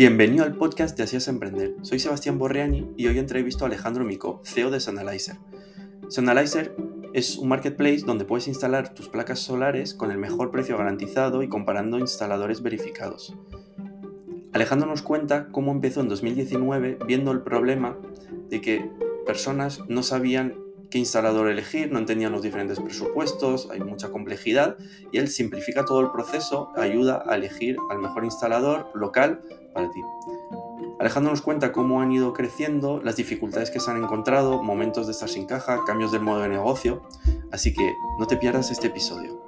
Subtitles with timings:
[0.00, 1.74] Bienvenido al podcast de Así es Emprender.
[1.82, 5.36] Soy Sebastián Borreani y hoy entrevisto a Alejandro Mico, CEO de Sonalizer.
[6.08, 6.74] Sonalizer
[7.12, 11.50] es un marketplace donde puedes instalar tus placas solares con el mejor precio garantizado y
[11.50, 13.36] comparando instaladores verificados.
[14.54, 17.98] Alejandro nos cuenta cómo empezó en 2019 viendo el problema
[18.48, 18.90] de que
[19.26, 20.54] personas no sabían
[20.90, 24.76] qué instalador elegir, no entendían los diferentes presupuestos, hay mucha complejidad
[25.12, 29.40] y él simplifica todo el proceso, ayuda a elegir al mejor instalador local
[29.72, 30.00] para ti.
[30.98, 35.12] Alejandro nos cuenta cómo han ido creciendo, las dificultades que se han encontrado, momentos de
[35.12, 37.02] estar sin caja, cambios del modo de negocio,
[37.52, 39.40] así que no te pierdas este episodio.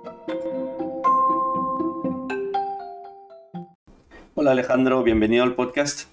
[4.34, 6.08] Hola Alejandro, bienvenido al podcast.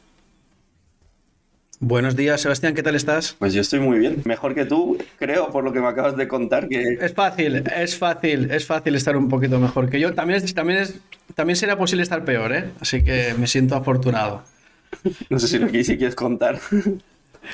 [1.82, 3.38] Buenos días, Sebastián, ¿qué tal estás?
[3.40, 6.28] Pues yo estoy muy bien, mejor que tú, creo, por lo que me acabas de
[6.28, 6.68] contar.
[6.68, 6.98] Que...
[7.00, 10.14] Es fácil, es fácil, es fácil estar un poquito mejor que yo.
[10.14, 11.00] También, también, es,
[11.36, 12.66] también será posible estar peor, ¿eh?
[12.82, 14.44] Así que me siento afortunado.
[15.30, 16.60] No sé si lo que quieres contar.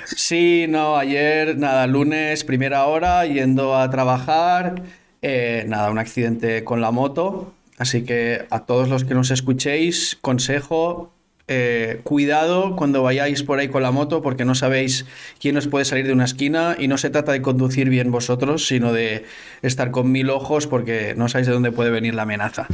[0.05, 4.81] Sí, no, ayer, nada, lunes, primera hora, yendo a trabajar,
[5.21, 7.53] eh, nada, un accidente con la moto.
[7.77, 11.11] Así que a todos los que nos escuchéis, consejo,
[11.47, 15.05] eh, cuidado cuando vayáis por ahí con la moto porque no sabéis
[15.39, 18.65] quién os puede salir de una esquina y no se trata de conducir bien vosotros,
[18.67, 19.25] sino de
[19.61, 22.67] estar con mil ojos porque no sabéis de dónde puede venir la amenaza.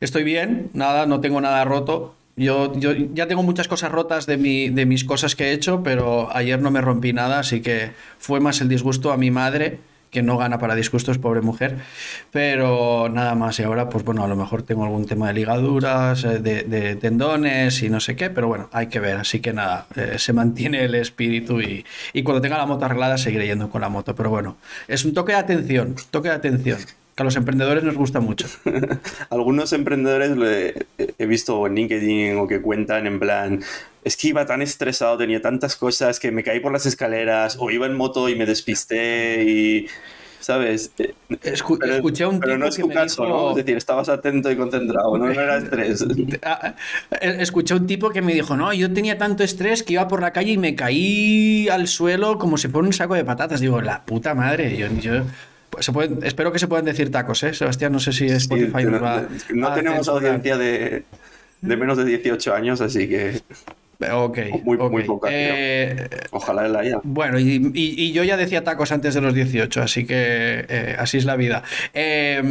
[0.00, 2.14] Estoy bien, nada, no tengo nada roto.
[2.36, 2.72] Yo,
[3.14, 6.60] ya tengo muchas cosas rotas de, mi, de mis cosas que he hecho, pero ayer
[6.60, 9.78] no me rompí nada, así que fue más el disgusto a mi madre
[10.14, 11.76] que no gana para disgustos, pobre mujer.
[12.30, 16.24] Pero nada más, y ahora, pues bueno, a lo mejor tengo algún tema de ligaduras,
[16.24, 19.16] eh, de, tendones y no sé qué, pero bueno, hay que ver.
[19.16, 23.18] Así que nada, eh, se mantiene el espíritu y, y cuando tenga la moto arreglada
[23.18, 24.14] seguiré yendo con la moto.
[24.14, 26.78] Pero bueno, es un toque de atención, toque de atención
[27.14, 28.46] que a los emprendedores nos gusta mucho.
[29.30, 30.32] Algunos emprendedores
[30.98, 33.62] he visto en LinkedIn o que cuentan en plan,
[34.04, 37.70] es que iba tan estresado, tenía tantas cosas que me caí por las escaleras o
[37.70, 39.86] iba en moto y me despisté y...
[40.40, 40.92] ¿Sabes?
[41.42, 43.34] escuché a un tipo pero no es que tu me caso, dijo...
[43.34, 43.50] ¿no?
[43.52, 46.04] Es decir, estabas atento y concentrado, no, no era estrés.
[46.42, 46.74] Ah,
[47.22, 50.20] Escuché a un tipo que me dijo, no, yo tenía tanto estrés que iba por
[50.20, 53.60] la calle y me caí al suelo como si fuera un saco de patatas.
[53.60, 54.88] Digo, la puta madre, yo...
[55.00, 55.22] yo
[55.80, 57.54] se pueden, espero que se puedan decir tacos, ¿eh?
[57.54, 60.16] Sebastián, no sé si Spotify Sí, no, va no a tenemos censurar.
[60.26, 61.04] audiencia de,
[61.62, 63.40] de menos de 18 años, así que
[64.12, 64.90] Ok, muy, ok.
[64.90, 65.28] muy poca.
[65.30, 67.00] Eh, Ojalá la haya.
[67.02, 70.14] Bueno, y, y- y yo ya decía tacos antes de los 18, así que
[70.68, 71.62] eh, así es la vida.
[71.92, 72.42] Eh,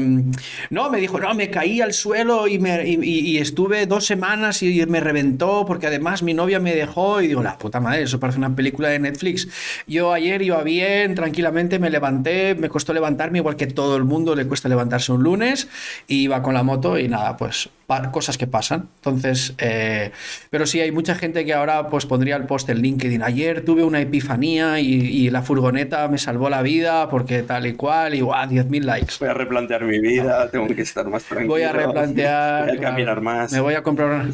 [0.70, 4.86] no, me dijo, no, me caí al suelo y, me, y, estuve dos semanas y
[4.86, 8.38] me reventó porque además mi novia me dejó y digo, la puta madre, eso parece
[8.40, 9.48] una película de Netflix.
[9.88, 14.36] Yo ayer iba bien, tranquilamente me levanté, me costó levantarme igual que todo el mundo
[14.36, 15.68] le cuesta levantarse un lunes
[16.08, 17.70] y iba con la moto y nada, pues
[18.12, 18.90] cosas que pasan.
[18.98, 20.12] Entonces, eh,
[20.50, 23.22] pero sí hay mucha gente que ahora pues pondría el post en LinkedIn.
[23.22, 27.74] Ayer tuve una epifanía y, y la furgoneta me salvó la vida porque tal y
[27.74, 29.14] cual y guau, 10.000 likes.
[29.20, 31.54] Voy a replantear mi vida, tengo que estar más tranquilo.
[31.54, 32.68] Voy a replantear.
[32.68, 33.52] Voy a caminar más.
[33.52, 34.26] Me voy a comprar.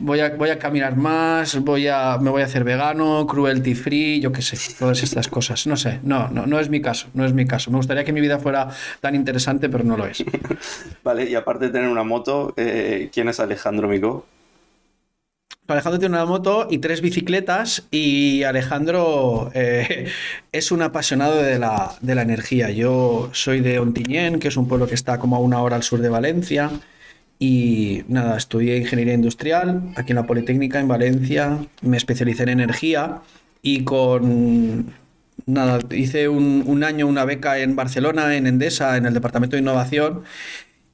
[0.00, 4.20] Voy a, voy a caminar más, voy a, me voy a hacer vegano, cruelty free,
[4.20, 5.66] yo qué sé, todas estas cosas.
[5.66, 7.70] No sé, no, no, no es mi caso, no es mi caso.
[7.72, 8.68] Me gustaría que mi vida fuera
[9.00, 10.24] tan interesante, pero no lo es.
[11.02, 14.24] Vale, y aparte de tener una moto, eh, ¿quién es Alejandro Mico?
[15.66, 20.06] Alejandro tiene una moto y tres bicicletas y Alejandro eh,
[20.50, 22.70] es un apasionado de la, de la energía.
[22.70, 25.82] Yo soy de Ontinyent, que es un pueblo que está como a una hora al
[25.82, 26.70] sur de Valencia
[27.38, 33.20] y nada, estudié ingeniería industrial aquí en la Politécnica en Valencia, me especialicé en energía
[33.62, 34.92] y con
[35.46, 39.62] nada, hice un, un año una beca en Barcelona, en Endesa, en el departamento de
[39.62, 40.22] innovación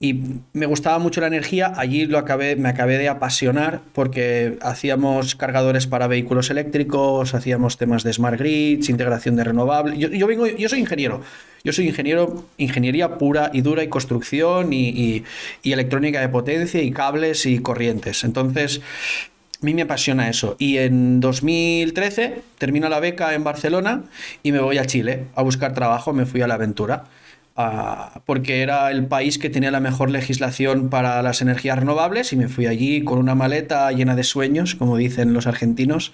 [0.01, 0.21] y
[0.53, 5.87] me gustaba mucho la energía, allí lo acabé, me acabé de apasionar porque hacíamos cargadores
[5.87, 9.99] para vehículos eléctricos, hacíamos temas de smart grids, integración de renovables.
[9.99, 11.23] Yo, yo vengo, yo soy ingeniero,
[11.63, 15.25] yo soy ingeniero, ingeniería pura y dura y construcción y, y-
[15.63, 18.25] y electrónica de potencia y cables y corrientes.
[18.25, 18.81] Entonces,
[19.63, 20.57] a mí me apasiona eso.
[20.59, 24.03] Y en 2013 termino la beca en Barcelona
[24.43, 27.05] y me voy a Chile a buscar trabajo, me fui a la aventura.
[27.57, 32.37] Ah, porque era el país que tenía la mejor legislación para las energías renovables y
[32.37, 36.13] me fui allí con una maleta llena de sueños, como dicen los argentinos,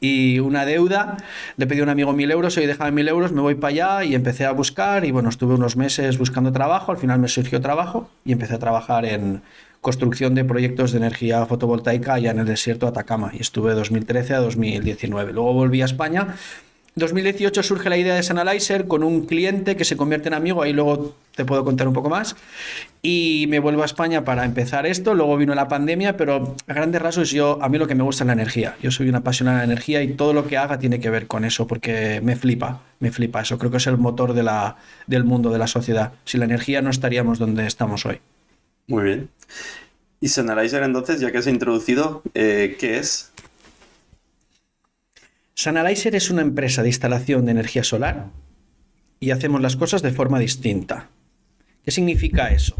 [0.00, 1.16] y una deuda.
[1.56, 4.04] Le pedí a un amigo mil euros, oye, déjame mil euros, me voy para allá
[4.04, 7.60] y empecé a buscar y bueno, estuve unos meses buscando trabajo, al final me surgió
[7.60, 9.42] trabajo y empecé a trabajar en
[9.80, 13.76] construcción de proyectos de energía fotovoltaica allá en el desierto de Atacama y estuve de
[13.76, 15.32] 2013 a 2019.
[15.32, 16.34] Luego volví a España
[16.98, 20.72] 2018 surge la idea de Sanalyzer con un cliente que se convierte en amigo, ahí
[20.72, 22.36] luego te puedo contar un poco más.
[23.02, 27.00] Y me vuelvo a España para empezar esto, luego vino la pandemia, pero a grandes
[27.00, 28.76] rasgos yo, a mí lo que me gusta es la energía.
[28.82, 31.26] Yo soy una apasionada de la energía y todo lo que haga tiene que ver
[31.26, 33.58] con eso, porque me flipa, me flipa eso.
[33.58, 36.12] Creo que es el motor de la, del mundo, de la sociedad.
[36.24, 38.20] Sin la energía no estaríamos donde estamos hoy.
[38.86, 39.28] Muy bien.
[40.20, 43.30] Y Sanalyzer entonces, ya que has introducido, eh, ¿qué es?
[45.58, 48.26] Sanalyzer es una empresa de instalación de energía solar
[49.18, 51.08] y hacemos las cosas de forma distinta.
[51.84, 52.76] ¿Qué significa eso?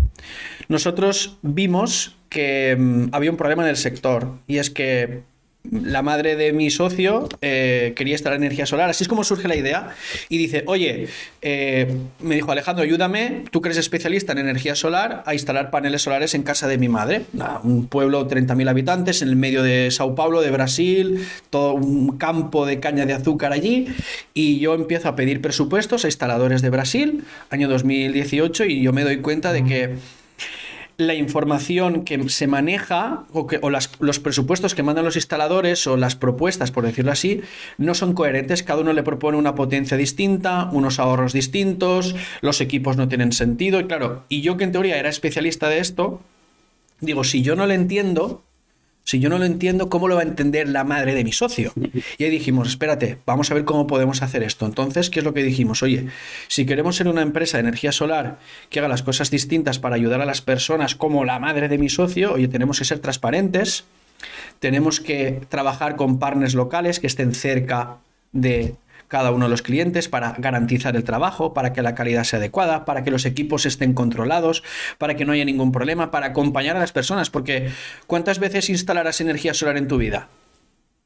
[0.69, 5.22] Nosotros vimos que mm, había un problema en el sector y es que
[5.70, 8.88] la madre de mi socio eh, quería instalar energía solar.
[8.88, 9.94] Así es como surge la idea.
[10.28, 11.08] Y dice, oye,
[11.43, 16.02] eh, me dijo Alejandro, ayúdame, tú que eres especialista en energía solar, a instalar paneles
[16.02, 17.22] solares en casa de mi madre.
[17.64, 22.16] un pueblo de 30.000 habitantes en el medio de Sao Paulo, de Brasil, todo un
[22.16, 23.88] campo de caña de azúcar allí.
[24.34, 29.02] Y yo empiezo a pedir presupuestos a instaladores de Brasil, año 2018, y yo me
[29.02, 29.96] doy cuenta de que
[30.99, 33.61] la información que se maneja o, que,
[34.00, 37.41] los presupuestos que mandan los instaladores o las propuestas, por decirlo así,
[37.79, 38.65] no son coherentes.
[38.65, 43.79] Cada uno le propone una potencia distinta, unos ahorros distintos, los equipos no tienen sentido.
[43.79, 46.21] Y claro, y yo que en teoría era especialista de esto,
[47.00, 48.43] digo, si yo no lo entiendo,
[49.08, 51.72] si yo no lo entiendo, ¿cómo lo va a entender la madre de mi socio?
[52.19, 54.66] Y ahí dijimos, espérate, vamos a ver cómo podemos hacer esto.
[54.66, 55.82] Entonces, ¿qué es lo que dijimos?
[55.82, 56.08] Oye,
[56.49, 58.38] si queremos ser una empresa de energía solar
[58.69, 61.88] que haga las cosas distintas para ayudar a las personas como la madre de mi
[61.88, 63.84] socio, oye, tenemos que ser transparentes,
[64.60, 67.96] tenemos que trabajar con partners locales que estén cerca
[68.32, 68.75] de
[69.08, 72.84] cada uno de los clientes para garantizar el trabajo, para que la calidad sea adecuada,
[72.84, 74.62] para que los equipos estén controlados,
[74.99, 77.70] para que no haya ningún problema, para acompañar a las personas, porque
[78.06, 80.28] ¿cuántas veces instalarás energía solar en tu vida?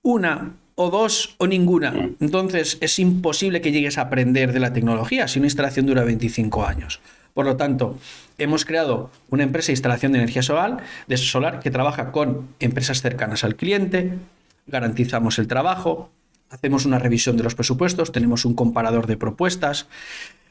[0.03, 2.11] Una o dos o ninguna.
[2.21, 6.67] Entonces es imposible que llegues a aprender de la tecnología si una instalación dura 25
[6.67, 7.01] años.
[7.35, 7.99] Por lo tanto,
[8.39, 13.01] hemos creado una empresa de instalación de energía solar, de solar que trabaja con empresas
[13.01, 14.19] cercanas al cliente,
[14.67, 16.11] garantizamos el trabajo,
[16.53, 19.89] hacemos una revisión de los presupuestos, tenemos un comparador de propuestas.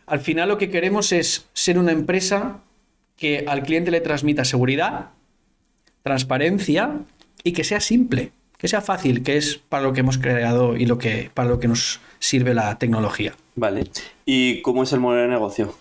[0.08, 2.60] Al final lo que queremos es ser una empresa
[3.16, 5.12] que al cliente le transmita seguridad,
[6.02, 7.02] transparencia
[7.44, 10.88] y que sea simple, que sea fácil, que es para lo que hemos creado y
[10.88, 13.36] lo que, para lo que nos sirve la tecnología.
[13.56, 13.84] Vale.
[14.26, 15.76] ¿Y cómo es el modelo de negocio?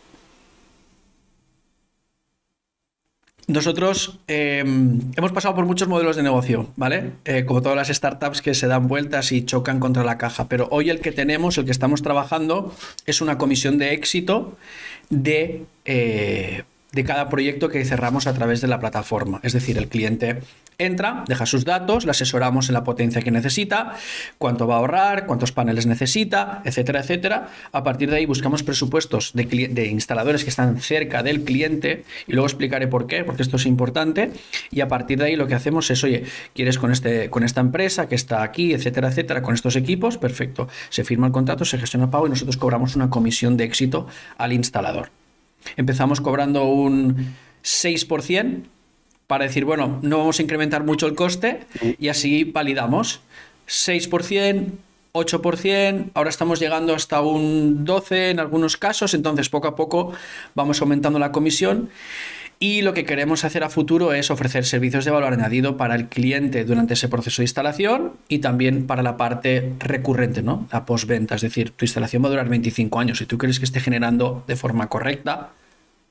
[3.50, 7.10] Nosotros eh, hemos pasado por muchos modelos de negocio, ¿vale?
[7.24, 10.48] Eh, como todas las startups que se dan vueltas y chocan contra la caja.
[10.48, 12.72] Pero hoy el que tenemos, el que estamos trabajando,
[13.06, 14.56] es una comisión de éxito
[15.08, 16.62] de eh,
[16.92, 19.40] de cada proyecto que cerramos a través de la plataforma.
[19.42, 20.40] Es decir, el cliente
[20.80, 23.94] entra, deja sus datos, le asesoramos en la potencia que necesita,
[24.38, 27.48] cuánto va a ahorrar, cuántos paneles necesita, etcétera, etcétera.
[27.72, 32.46] A partir de ahí buscamos presupuestos de, instaladores que están cerca del cliente y luego
[32.46, 34.32] explicaré por qué, porque esto es importante.
[34.70, 36.24] Y a partir de ahí lo que hacemos es, oye,
[36.54, 40.18] ¿quieres con, este, con esta empresa que está aquí, etcétera, etcétera, con estos equipos?
[40.18, 40.68] Perfecto.
[40.88, 44.06] Se firma el contrato, se gestiona el pago y nosotros cobramos una comisión de éxito
[44.38, 45.10] al instalador.
[45.76, 48.62] Empezamos cobrando un 6%
[49.30, 51.60] para decir, bueno, no vamos a incrementar mucho el coste
[52.00, 53.20] y así validamos.
[53.68, 54.72] 6%,
[55.12, 60.12] 8%, ahora estamos llegando hasta un 12% en algunos casos, entonces poco a poco
[60.56, 61.90] vamos aumentando la comisión.
[62.58, 66.08] Y lo que queremos hacer a futuro es ofrecer servicios de valor añadido para el
[66.08, 70.66] cliente durante ese proceso de instalación y también para la parte recurrente, ¿no?
[70.72, 71.36] La postventa.
[71.36, 73.18] Es decir, tu instalación va a durar 25 años.
[73.18, 75.50] Si tú quieres que esté generando de forma correcta,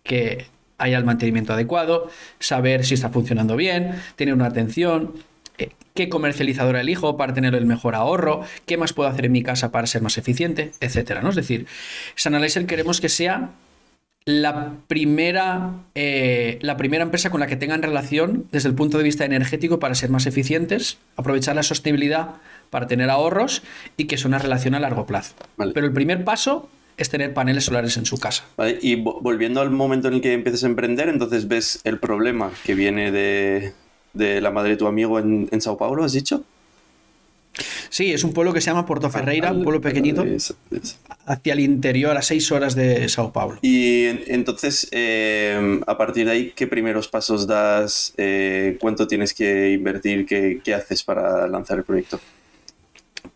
[0.04, 0.48] que
[0.80, 2.10] haya el mantenimiento adecuado,
[2.40, 5.14] saber si está funcionando bien, tener una atención,
[5.58, 9.44] eh, qué comercializadora elijo para tener el mejor ahorro, qué más puedo hacer en mi
[9.44, 11.22] casa para ser más eficiente, etcétera.
[11.22, 11.30] ¿no?
[11.30, 11.68] Es decir,
[12.16, 13.52] Sanalizer queremos que sea
[14.26, 19.04] la primera, eh, la primera empresa con la que tengan relación desde el punto de
[19.04, 22.36] vista energético para ser más eficientes, aprovechar la sostenibilidad
[22.70, 23.64] para tener ahorros
[23.98, 25.36] y que es una relación a largo plazo.
[25.58, 26.70] Pero el primer paso
[27.04, 28.46] es tener paneles solares en su casa.
[28.82, 32.76] y volviendo al momento en el que empiezas a emprender, entonces ves el problema que
[32.76, 33.74] viene de,
[34.14, 36.44] la madre de tu amigo en, en Sao Paulo, ¿has dicho?
[37.90, 40.26] Sí, es un pueblo que se llama Porto Ferreira, un pueblo pequeñito,
[41.26, 43.58] hacia el interior, a seis horas de Sao Paulo.
[43.62, 48.14] Y entonces, em, a partir de ahí, ¿qué primeros pasos das?
[48.18, 50.26] Eh, ¿Cuánto tienes que invertir?
[50.26, 52.20] ¿Qué, haces para lanzar el proyecto?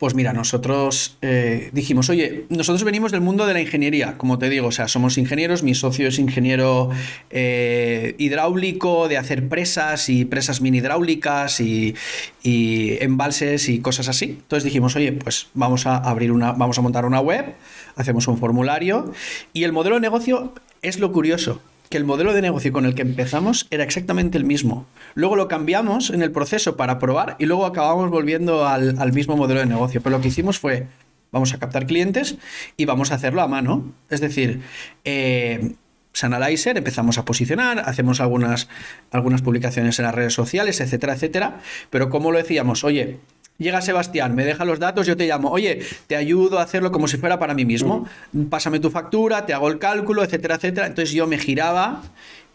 [0.03, 4.49] Pues mira, nosotros eh, dijimos, oye, nosotros venimos del mundo de la ingeniería, como te
[4.49, 6.89] digo, o sea, somos ingenieros, mi socio es ingeniero
[7.29, 11.95] eh, hidráulico, de hacer presas y presas mini hidráulicas y,
[12.43, 14.25] y, embalses y cosas así.
[14.25, 17.53] Entonces dijimos, oye, pues vamos a abrir una, vamos a montar una web,
[17.95, 19.13] hacemos un formulario
[19.53, 21.61] y el modelo de negocio es lo curioso
[21.93, 24.87] que el modelo de negocio con el que empezamos era exactamente el mismo.
[25.13, 29.59] Luego lo cambiamos en el proceso para probar y luego acabamos volviendo al, mismo modelo
[29.59, 30.01] de negocio.
[30.01, 30.87] Pero lo que hicimos fue,
[31.31, 32.37] vamos a captar clientes
[32.77, 33.93] y vamos a hacerlo a mano.
[34.09, 34.61] Es decir,
[35.05, 35.75] eh,
[36.13, 38.69] Sanalizer, empezamos a posicionar, hacemos algunas,
[39.11, 41.59] algunas publicaciones en las redes sociales, etcétera, etcétera.
[41.91, 43.19] Pero como lo decíamos, oye,
[43.59, 47.07] Llega Sebastián, me deja los datos, yo te llamo, oye, te ayudo a hacerlo como
[47.07, 48.07] si fuera para mí mismo.
[48.49, 50.87] Pásame tu factura, te hago el cálculo, etcétera, etcétera.
[50.87, 52.01] Entonces yo me giraba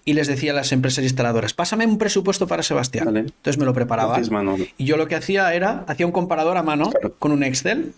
[0.05, 3.15] y les decía a las empresas instaladoras, pásame un presupuesto para Sebastián.
[3.17, 4.19] Entonces me lo preparaba.
[4.77, 7.93] Y yo lo que hacía era, hacía un comparador a mano con un Excel.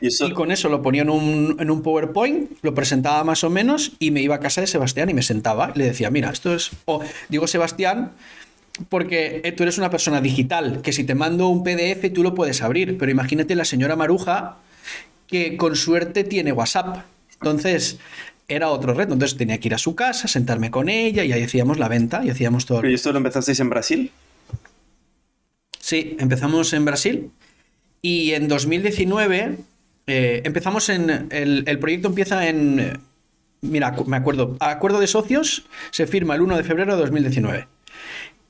[0.00, 3.92] ¿Y, con eso lo ponía en un, en un, PowerPoint, lo presentaba más o menos
[3.98, 6.54] y me iba a casa de Sebastián y me sentaba y le decía, mira, esto
[6.54, 6.72] es...
[6.84, 7.00] O
[7.30, 8.12] digo, Sebastián,
[8.88, 12.34] porque eh, tú eres una persona digital, que si te mando un PDF tú lo
[12.34, 14.58] puedes abrir, pero imagínate la señora Maruja
[15.26, 17.04] que con suerte tiene WhatsApp.
[17.40, 17.98] Entonces,
[18.48, 19.12] era otro reto.
[19.12, 22.24] Entonces tenía que ir a su casa, sentarme con ella y ahí hacíamos la venta
[22.24, 22.86] y hacíamos todo.
[22.86, 24.10] ¿Y esto lo empezasteis en Brasil?
[25.80, 27.30] Sí, empezamos en Brasil
[28.02, 29.58] y en 2019
[30.06, 31.28] eh, empezamos en...
[31.30, 33.00] El, el, proyecto empieza en...
[33.62, 37.66] Mira, me acuerdo, acuerdo de socios se firma el 1 de febrero de 2019.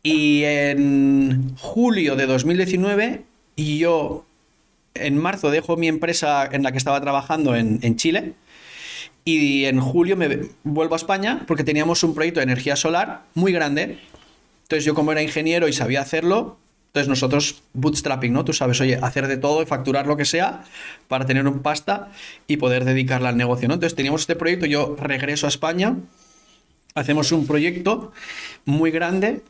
[0.08, 3.24] Y en julio de 2019,
[3.56, 4.24] yo
[4.94, 8.34] en marzo dejo mi empresa en la que estaba trabajando en, Chile.
[9.24, 13.50] Y en julio me vuelvo a España porque teníamos un proyecto de energía solar muy
[13.50, 13.98] grande.
[14.62, 18.44] Entonces yo como era ingeniero y sabía hacerlo, entonces nosotros bootstrapping, ¿no?
[18.44, 20.62] Tú sabes, oye, hacer de todo y facturar lo que sea
[21.08, 22.12] para tener un pasta
[22.46, 23.74] y poder dedicarla al negocio, ¿no?
[23.74, 25.96] Entonces teníamos este proyecto, yo regreso a España,
[26.94, 28.12] hacemos un proyecto
[28.66, 29.42] muy grande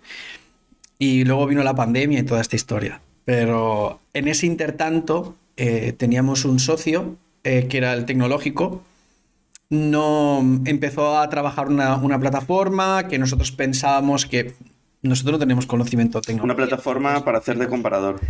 [0.98, 3.00] y luego vino la pandemia y toda esta historia.
[3.24, 8.82] Pero en ese intertanto eh, teníamos un socio eh, que era el tecnológico.
[9.68, 14.54] No empezó a trabajar una, plataforma que nosotros pensábamos que
[15.02, 16.44] nosotros no tenemos conocimiento tecnológico.
[16.44, 18.20] Una plataforma para hacer de comparador.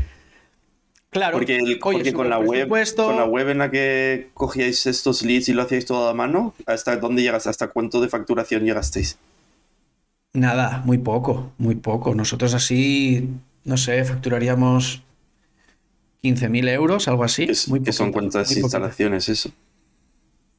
[1.10, 5.54] Claro, porque, con, la web, con la web en la que cogíais estos leads y
[5.54, 7.46] lo hacíais todo a mano, ¿hasta dónde llegas?
[7.46, 9.18] ¿Hasta cuánto de facturación llegasteis?
[10.36, 12.14] Nada, muy poco, muy poco.
[12.14, 13.30] Nosotros así,
[13.64, 15.02] no sé, facturaríamos
[16.22, 17.48] 15.000 euros, algo así.
[17.68, 19.50] muy que son cuántas instalaciones eso.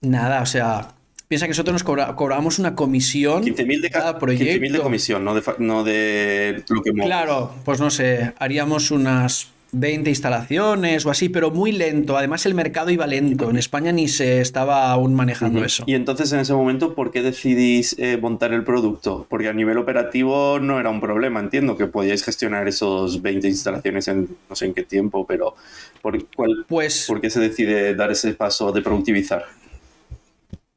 [0.02, 0.96] Nada, o sea,
[1.28, 4.66] piensa que nosotros nos cobrábamos una comisión 15.000 de cada proyecto.
[4.66, 9.50] 15.000 de comisión, no de, no de lo que Claro, pues no sé, haríamos unas
[9.72, 12.18] 20 instalaciones o así, pero muy lento.
[12.18, 13.50] Además, el mercado iba lento.
[13.50, 15.84] En España ni se estaba aún manejando eso.
[15.88, 19.26] Y entonces, en ese momento, ¿por qué decidís eh, montar el producto?
[19.30, 24.08] Porque a nivel operativo no era un problema, entiendo que podíais gestionar esos 20 instalaciones
[24.08, 25.56] en no sé en qué tiempo, pero
[26.02, 29.46] ¿por, cuál, pues, ¿por qué se decide dar ese paso de productivizar?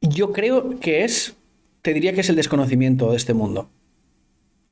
[0.00, 1.36] Yo creo que es,
[1.82, 3.68] te diría que es el desconocimiento de este mundo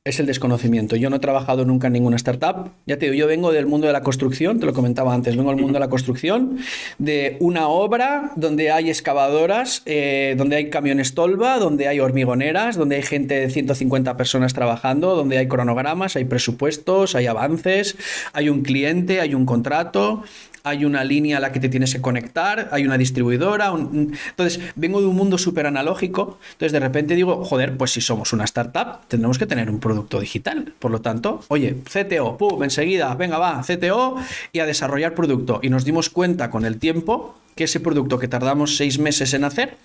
[0.05, 0.95] es el desconocimiento.
[0.95, 2.71] Yo no he trabajado nunca en ninguna startup.
[2.85, 5.49] Ya te digo, yo vengo del mundo de la construcción, te lo comentaba antes, vengo
[5.49, 6.57] del mundo de la construcción,
[6.97, 12.95] de una obra donde hay excavadoras, eh, donde hay camiones tolva, donde hay hormigoneras, donde
[12.95, 17.97] hay gente de 150 personas trabajando, donde hay cronogramas, hay presupuestos, hay avances,
[18.31, 20.23] hay un cliente, hay un contrato,
[20.63, 23.73] hay una línea a la que te tienes que conectar, hay una distribuidora.
[23.75, 26.39] Entonces, vengo de un mundo súper analógico.
[26.51, 30.19] Entonces, de repente digo, joder, pues si somos una startup, tendremos que tener un producto
[30.19, 30.73] digital.
[30.79, 34.17] Por lo tanto, oye, CTO, pum, enseguida, venga, va, CTO
[34.51, 35.59] y a desarrollar producto.
[35.61, 39.43] Y nos dimos cuenta con el tiempo que ese producto que tardamos seis meses en
[39.43, 39.77] hacer,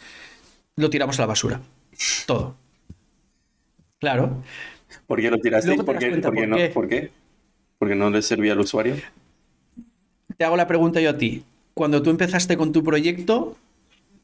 [0.77, 1.61] lo tiramos a la basura.
[2.27, 2.57] Todo.
[3.99, 4.43] Claro.
[5.07, 5.77] ¿Por qué lo tiraste?
[5.83, 6.11] ¿Por, qué,
[6.47, 7.11] no, ¿Por qué?
[7.79, 8.97] ¿Porque no le servía al usuario?
[10.37, 11.45] Te hago la pregunta yo a ti.
[11.75, 13.57] Cuando tú empezaste con tu proyecto,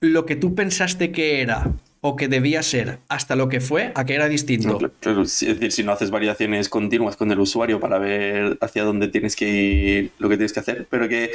[0.00, 4.07] lo que tú pensaste que era o que debía ser hasta lo que fue, a
[4.07, 4.79] que era distinto.
[5.02, 9.37] es decir, si no haces variaciones continuas con el usuario para ver hacia dónde tienes
[9.37, 11.31] que ir, lo que tienes que hacer, pero que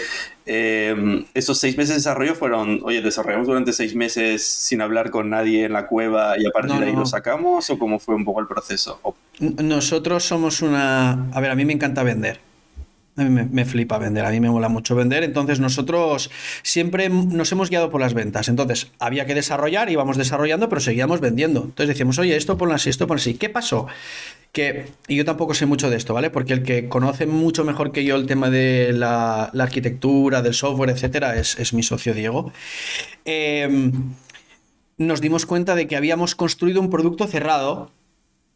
[0.48, 5.30] eh, esos seis meses de desarrollo fueron, oye, desarrollamos durante seis meses sin hablar con
[5.30, 8.26] nadie en la cueva y a partir de ahí lo sacamos, o cómo fue un
[8.26, 9.00] poco el proceso?
[9.40, 11.30] Nosotros somos una...
[11.32, 12.40] A ver, a mí me encanta vender.
[13.18, 15.24] A mí me, me, flipa vender, a mí me mola mucho vender.
[15.24, 16.30] Entonces nosotros
[16.64, 18.50] siempre nos hemos guiado por las ventas.
[18.50, 21.62] Entonces había que desarrollar, íbamos desarrollando, pero seguíamos vendiendo.
[21.62, 23.36] Entonces decíamos, oye, esto ponlo así, esto ponlo así.
[23.36, 23.88] ¿Qué pasó?
[24.52, 26.30] Que, y yo tampoco sé mucho de esto, ¿vale?
[26.30, 30.54] Porque el que conoce mucho mejor que yo el tema de la, la arquitectura, del
[30.54, 32.52] software, etcétera, es, es mi socio Diego.
[33.24, 33.92] Eh,
[34.98, 37.92] nos dimos cuenta de que habíamos construido un producto cerrado.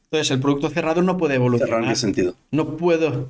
[0.06, 1.68] Entonces, el producto cerrado no puede evolucionar.
[1.68, 2.36] ¿Cerrado en qué sentido?
[2.52, 3.30] No puedo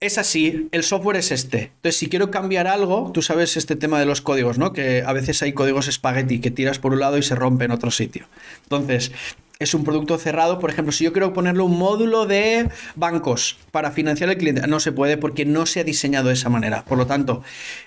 [0.00, 1.72] es así, el software es este.
[1.76, 4.72] Entonces, si quiero cambiar algo, tú sabes este tema de los códigos, ¿no?
[4.72, 7.70] Que a veces hay códigos espagueti que tiras por un lado y se rompe en
[7.70, 8.26] otro sitio.
[8.64, 9.12] Entonces,
[9.58, 10.58] es un producto cerrado.
[10.58, 14.80] Por ejemplo, si yo quiero ponerle un módulo de bancos para financiar al cliente, no
[14.80, 16.84] se puede porque no se ha diseñado de esa manera.
[16.84, 17.42] Por lo tanto,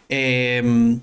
[0.09, 0.97] eh,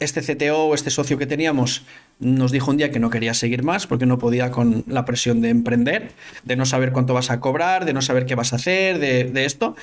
[0.00, 1.84] este CTO o este socio que teníamos
[2.20, 5.40] nos dijo un día que no quería seguir más porque no podía con la presión
[5.40, 6.12] de emprender,
[6.44, 9.44] de no saber cuánto vas a cobrar, de no saber qué vas a hacer, de,
[9.44, 9.76] esto.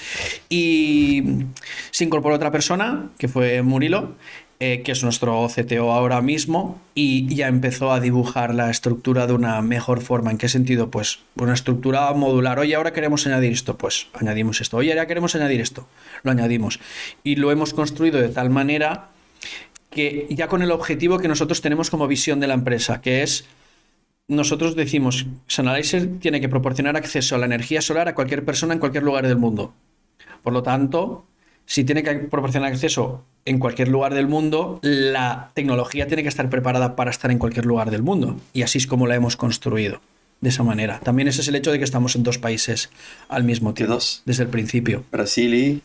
[0.50, 1.23] Y
[1.91, 4.15] se incorporó otra persona, que fue Murilo,
[4.59, 9.33] eh, que es nuestro CTO ahora mismo, y ya empezó a dibujar la estructura de
[9.33, 10.31] una mejor forma.
[10.31, 10.89] ¿En qué sentido?
[10.89, 12.59] Pues una estructura modular.
[12.59, 14.77] Oye, ahora queremos añadir esto, pues añadimos esto.
[14.77, 15.88] Oye, ahora queremos añadir esto,
[16.23, 16.79] lo añadimos.
[17.23, 19.09] Y lo hemos construido de tal manera
[19.91, 23.45] que ya con el objetivo que nosotros tenemos como visión de la empresa, que es,
[24.27, 28.79] nosotros decimos, Sunalizer tiene que proporcionar acceso a la energía solar a cualquier persona en
[28.79, 29.74] cualquier lugar del mundo.
[30.41, 31.25] Por lo tanto,
[31.65, 36.50] si tiene que proporcionar acceso en cualquier lugar del mundo, la tecnología tiene que estar
[36.50, 38.39] preparada para estar en cualquier lugar del mundo.
[38.53, 40.01] Y así es como la hemos construido.
[40.39, 41.00] De esa manera.
[41.01, 42.89] También ese es el hecho de que estamos en dos países
[43.29, 43.93] al mismo tiempo.
[43.93, 44.24] dos?
[44.25, 45.03] Desde el principio.
[45.12, 45.81] Brasil y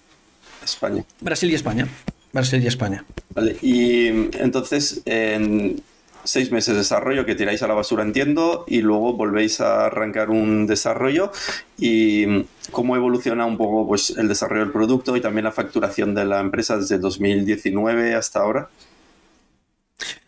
[0.64, 1.04] España.
[1.20, 1.86] Brasil y España.
[2.32, 3.04] Brasil y España.
[3.36, 4.06] Vale, y
[4.38, 5.82] entonces en
[6.24, 10.30] seis meses de desarrollo que tiráis a la basura, entiendo, y luego volvéis a arrancar
[10.30, 11.30] un desarrollo
[11.78, 16.24] y cómo evoluciona un poco pues, el desarrollo del producto y también la facturación de
[16.24, 18.70] la empresa desde 2019 hasta ahora.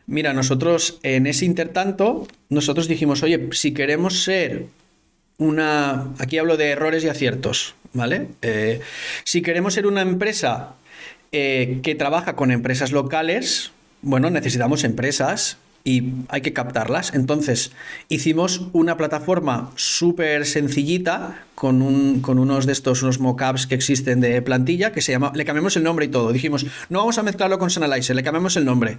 [0.06, 4.66] Mira, nosotros en ese intertanto, nosotros dijimos, oye, si queremos ser
[5.38, 8.28] una, aquí hablo de errores y aciertos, ¿vale?
[8.42, 8.80] Eh,
[9.24, 10.74] si queremos ser una empresa
[11.32, 17.14] eh, que trabaja con empresas locales, bueno, necesitamos empresas y hay que captarlas.
[17.14, 17.73] Entonces,
[18.08, 24.20] hicimos una plataforma súper sencillita con, un, con, unos de estos, unos mockups que existen
[24.20, 26.32] de plantilla, que se llama, le cambiamos el nombre y todo.
[26.32, 28.99] Dijimos, no vamos a mezclarlo con Sunalizer, le cambiamos el nombre.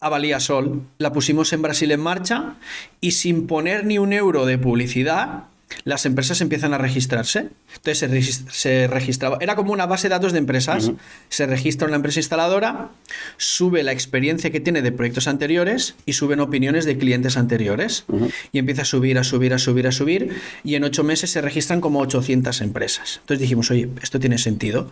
[0.00, 2.56] A Valía Sol, la pusimos en Brasil en marcha
[3.00, 5.44] y sin poner ni un euro de publicidad,
[5.84, 7.48] las empresas empiezan a registrarse.
[7.76, 10.88] Entonces se, regist se, registraba, era como una base de datos de empresas.
[10.88, 10.98] Uh -huh.
[11.28, 12.90] Se registra una empresa instaladora,
[13.36, 18.04] sube la experiencia que tiene de proyectos anteriores y suben opiniones de clientes anteriores.
[18.08, 18.32] Uh -huh.
[18.52, 20.36] Y empieza a subir, a subir, a subir, a subir.
[20.64, 23.18] Y en ocho meses se registran como 800 empresas.
[23.22, 24.90] Entonces dijimos, oye, esto tiene sentido.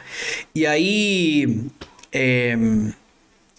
[0.55, 1.71] Y ahí...
[2.13, 2.93] Eh,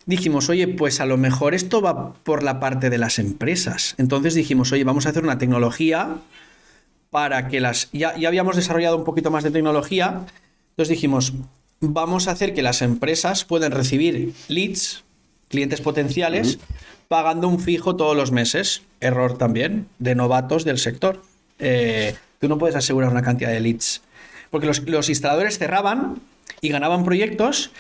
[0.05, 3.95] dijimos, oye, pues a lo mejor esto va por la parte de las empresas.
[3.97, 6.17] Entonces dijimos, oye, vamos a hacer una tecnología
[7.11, 7.89] para que las...
[7.91, 10.25] Ya, ya, habíamos desarrollado un poquito más de tecnología,
[10.71, 11.33] entonces dijimos,
[11.81, 15.03] vamos a hacer que las empresas puedan recibir leads,
[15.49, 17.07] clientes potenciales, uh -huh.
[17.09, 18.81] pagando un fijo todos los meses.
[19.01, 21.21] Error también de novatos del sector.
[21.59, 24.01] Eh, tú no puedes asegurar una cantidad de leads.
[24.49, 26.21] Porque los, los instaladores cerraban
[26.61, 27.71] y ganaban proyectos,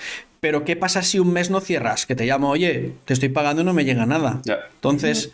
[0.41, 2.05] pero ¿qué pasa si un mes no cierras?
[2.05, 4.41] Que te llamo, oye, te estoy pagando y no me llega nada.
[4.43, 4.59] Yeah.
[4.75, 5.31] Entonces...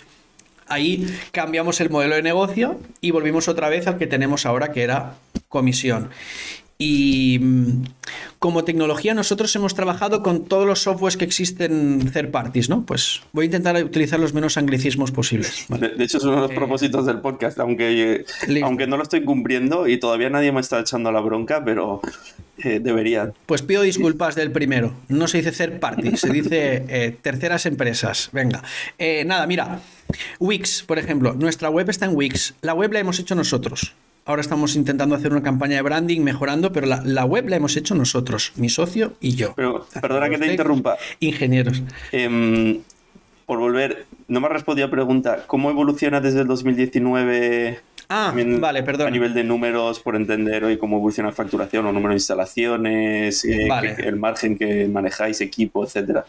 [0.69, 4.83] Ahí cambiamos el modelo de negocio y volvimos otra vez al que tenemos ahora, que
[4.83, 5.15] era
[5.47, 6.09] comisión.
[6.79, 7.85] Y mm,
[8.39, 12.85] como tecnología nosotros hemos trabajado con todos los softwares que existen third parties, ¿no?
[12.85, 15.65] Pues voy a intentar utilizar los menos anglicismos posibles.
[15.69, 15.89] ¿vale?
[15.89, 18.25] De, de, hecho, es uno de los eh, propósitos del podcast, aunque,
[18.63, 22.01] aunque no lo estoy cumpliendo y todavía nadie me está echando la bronca, pero
[22.63, 23.33] eh, deberían.
[23.45, 24.93] Pues pido disculpas del primero.
[25.09, 28.29] No se dice third party, se dice eh, terceras empresas.
[28.31, 28.63] Venga.
[28.97, 29.79] Eh, nada, mira.
[30.39, 31.33] Wix, por ejemplo.
[31.33, 32.55] Nuestra web está en Wix.
[32.61, 33.93] La web la hemos hecho nosotros.
[34.27, 37.77] Ahora estamos intentando hacer una campaña de branding mejorando, pero la, la web la hemos
[37.77, 39.53] hecho nosotros, mi socio y yo.
[39.55, 40.97] Pero, perdona que te interrumpa.
[41.21, 41.81] Ingenieros.
[42.11, 42.81] Eh,
[43.45, 45.45] por volver, no me has respondido a pregunta.
[45.47, 47.79] ¿Cómo evoluciona desde el 2019?
[48.09, 49.07] Ah, También vale, perdón.
[49.07, 53.45] A nivel de números, por entender hoy cómo evoluciona la facturación o número de instalaciones,
[53.45, 53.95] eh, vale.
[53.95, 56.25] que, el margen que manejáis, equipo, etcétera.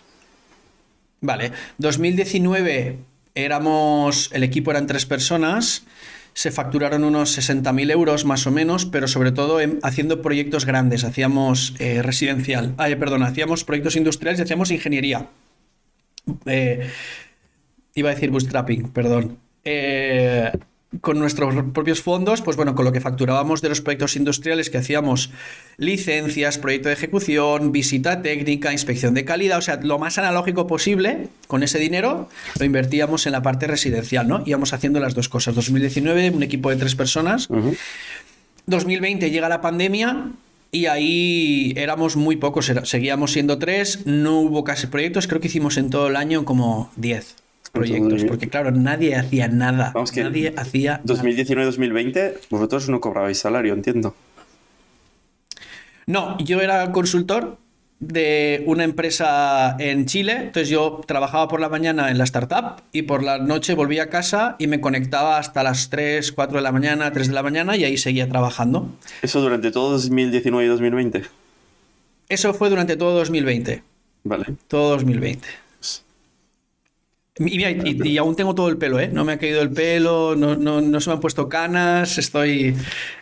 [1.21, 2.97] Vale, 2019
[3.35, 5.85] éramos, el equipo eran tres personas,
[6.39, 11.03] se facturaron unos 60.000 euros más o menos, pero sobre todo en, haciendo proyectos grandes,
[11.03, 15.27] hacíamos eh, residencial, ay, perdón, hacíamos proyectos industriales y hacíamos ingeniería.
[16.47, 16.89] Eh,
[17.97, 19.39] iba a decir bootstrapping, perdón.
[19.65, 20.53] Eh,
[21.01, 24.79] con nuestros propios fondos, pues bueno, con lo que facturábamos de los proyectos industriales que
[24.79, 25.31] hacíamos
[25.77, 31.29] licencias, proyecto de ejecución, visita técnica, inspección de calidad, o sea, lo más analógico posible,
[31.47, 34.43] con ese dinero lo invertíamos en la parte residencial, ¿no?
[34.47, 35.55] Íbamos haciendo las dos cosas.
[35.55, 37.49] 2019, un equipo de tres personas.
[38.67, 40.31] 2020 llega la pandemia,
[40.71, 45.79] y ahí éramos muy pocos, seguíamos siendo tres, no hubo casi proyectos, creo que hicimos
[45.79, 49.93] en todo el año como 10 proyectos, porque claro, nadie hacía nada.
[49.95, 54.15] Vamos que nadie hacía 2019-2020, vosotros no cobrabais salario, entiendo.
[56.07, 57.59] No, yo era consultor
[58.01, 60.33] de una empresa en Chile.
[60.33, 64.07] Entonces yo trabajaba por la mañana en la startup y por la noche volvía a
[64.09, 67.77] casa y me conectaba hasta las 3, 4 de la mañana, 3 de la mañana
[67.77, 68.89] y ahí seguía trabajando.
[69.23, 71.23] ¿Eso durante todo 2019 y 2020?
[72.29, 73.83] Eso fue durante todo 2020.
[74.25, 74.45] Vale.
[74.69, 75.49] Todo 2020.
[77.39, 79.09] Y, aún tengo todo el pelo, ¿eh?
[79.13, 82.75] No me ha caído el pelo, no, no, se me han puesto canas, estoy,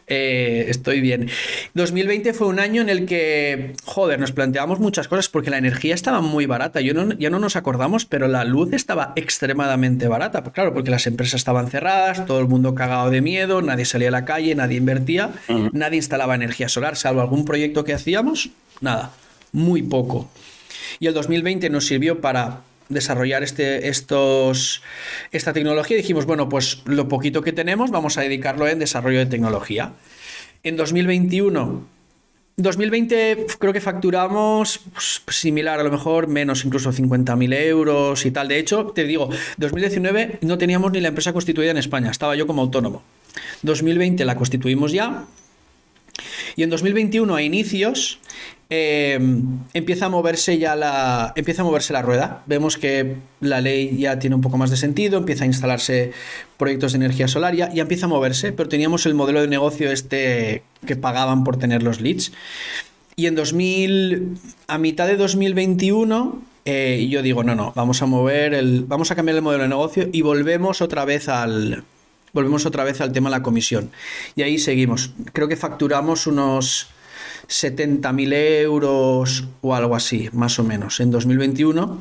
[0.06, 1.28] eh, estoy bien.
[1.74, 5.94] 2020 fue un año en el que, joder, nos planteamos muchas cosas porque la energía
[5.94, 6.80] estaba muy barata.
[6.80, 10.42] Yo no, ya no nos acordamos, pero la luz estaba extremadamente barata.
[10.42, 14.08] Pues claro, porque las empresas estaban cerradas, todo el mundo cagado de miedo, nadie salía
[14.08, 15.32] a la calle, nadie invertía,
[15.72, 18.50] nadie instalaba energía solar, salvo algún proyecto que hacíamos,
[18.80, 19.12] nada,
[19.52, 20.30] muy poco.
[21.00, 24.82] Y el 2020 nos sirvió para desarrollar este, estos,
[25.32, 29.26] esta tecnología, dijimos, bueno, pues lo poquito que tenemos vamos a dedicarlo en desarrollo de
[29.26, 29.92] tecnología.
[30.62, 31.96] En 2021
[32.58, 38.48] 2020 creo que facturamos pues, similar, a lo mejor menos, incluso 50.000 euros y tal.
[38.48, 42.46] De hecho, te digo, 2019 no teníamos ni la empresa constituida en España, estaba yo
[42.46, 43.02] como autónomo.
[43.60, 45.26] 2020 la constituimos ya.
[46.56, 48.20] Y en 2021 a inicios
[48.68, 49.18] eh,
[49.74, 51.32] empieza a moverse ya la.
[51.36, 52.42] Empieza a moverse la rueda.
[52.46, 56.12] Vemos que la ley ya tiene un poco más de sentido, empieza a instalarse
[56.56, 59.92] proyectos de energía solar, ya, ya empieza a moverse, pero teníamos el modelo de negocio
[59.92, 62.32] este que pagaban por tener los leads.
[63.14, 68.52] Y en 2000, a mitad de 2021, eh, yo digo, no, no, vamos a mover
[68.52, 68.84] el.
[68.84, 71.84] Vamos a cambiar el modelo de negocio y volvemos otra vez al.
[72.32, 73.90] Volvemos otra vez al tema de la comisión.
[74.34, 75.12] Y ahí seguimos.
[75.32, 76.88] Creo que facturamos unos
[77.48, 78.32] 70.000
[78.62, 82.00] euros o algo así, más o menos, en 2021.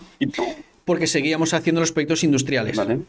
[0.86, 2.75] Porque seguíamos haciendo los proyectos industriales.
[2.77, 2.99] Vale.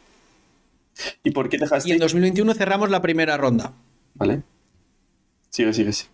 [1.23, 1.89] ¿Y por qué dejaste?
[1.89, 3.73] Y en 2021 cerramos la primera ronda.
[4.15, 4.43] Vale.
[5.51, 6.11] Sigue, sigue, sigue.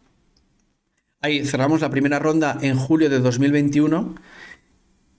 [1.20, 4.16] Ahí cerramos la primera ronda en julio de 2021.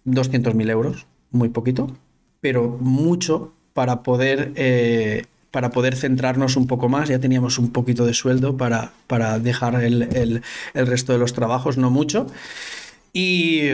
[0.06, 1.96] 200.000 euros, muy poquito,
[2.42, 7.10] pero mucho para poder eh, para poder centrarnos un poco más.
[7.10, 10.42] Ya teníamos un poquito de sueldo para, para dejar el,
[10.74, 12.26] resto de los trabajos, no mucho.
[13.14, 13.70] Y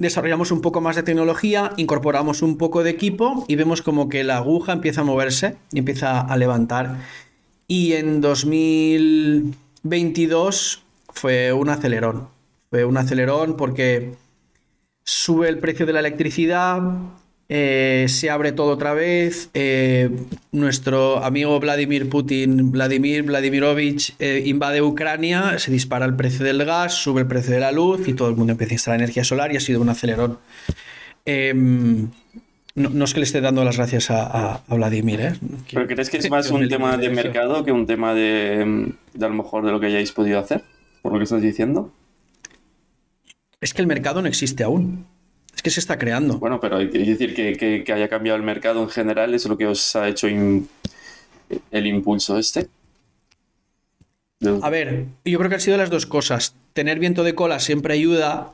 [0.00, 4.24] desarrollamos un poco más de tecnología, incorporamos un poco de equipo y vemos como que
[4.24, 6.96] la aguja empieza a moverse y empieza a levantar.
[7.68, 12.26] Y en 2022 fue un acelerón.
[12.70, 14.16] Fue un acelerón porque
[15.04, 16.82] sube el precio de la electricidad,
[17.50, 19.48] eh, se abre todo otra vez.
[19.54, 20.10] Eh,
[20.52, 26.92] nuestro amigo Vladimir Putin, Vladimir Vladimirovich, eh, invade Ucrania, se dispara el precio del gas,
[26.94, 29.52] sube el precio de la luz y todo el mundo empieza a instalar energía solar
[29.52, 30.38] y ha sido un acelerón.
[31.24, 32.10] Em,
[32.74, 35.32] no, es que le esté dando las gracias a, Vladimir, ¿eh?
[35.72, 39.28] ¿Pero crees que es más un tema de mercado que un tema de, de a
[39.28, 40.62] lo mejor de lo que hayáis podido hacer?
[41.02, 41.92] Por lo que estás diciendo.
[43.60, 45.06] Es que el mercado no existe aún.
[45.58, 46.38] Es que se está creando.
[46.38, 49.66] Bueno, pero hay que decir que, haya cambiado el mercado en general es lo que
[49.66, 52.68] os ha hecho el impulso este.
[54.62, 56.54] A ver, yo creo que han sido las dos cosas.
[56.74, 58.52] Tener viento de cola siempre ayuda,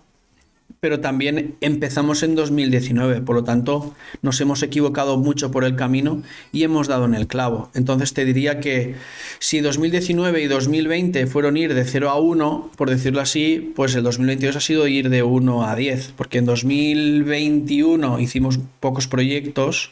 [0.81, 6.22] pero también empezamos en 2019, por lo tanto nos hemos equivocado mucho por el camino
[6.53, 7.70] y hemos dado en el clavo.
[7.72, 8.94] Entonces te diría que
[9.38, 14.03] si 2019 y 2020 fueron ir de 0 a 1, por decirlo así, pues el
[14.03, 19.90] 2022 ha sido ir de 1 a 10, porque en 2021 hicimos pocos proyectos,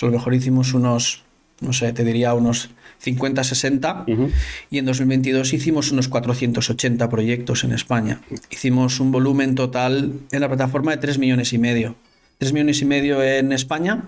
[0.00, 1.24] a lo mejor hicimos unos,
[1.60, 2.70] no sé, te diría unos
[3.02, 4.06] 50, 60
[4.70, 8.20] y en 2022 hicimos unos 480 proyectos en España.
[8.50, 11.96] Hicimos un volumen total en la plataforma de 3 millones y medio.
[12.38, 14.04] 3 millones y medio en España,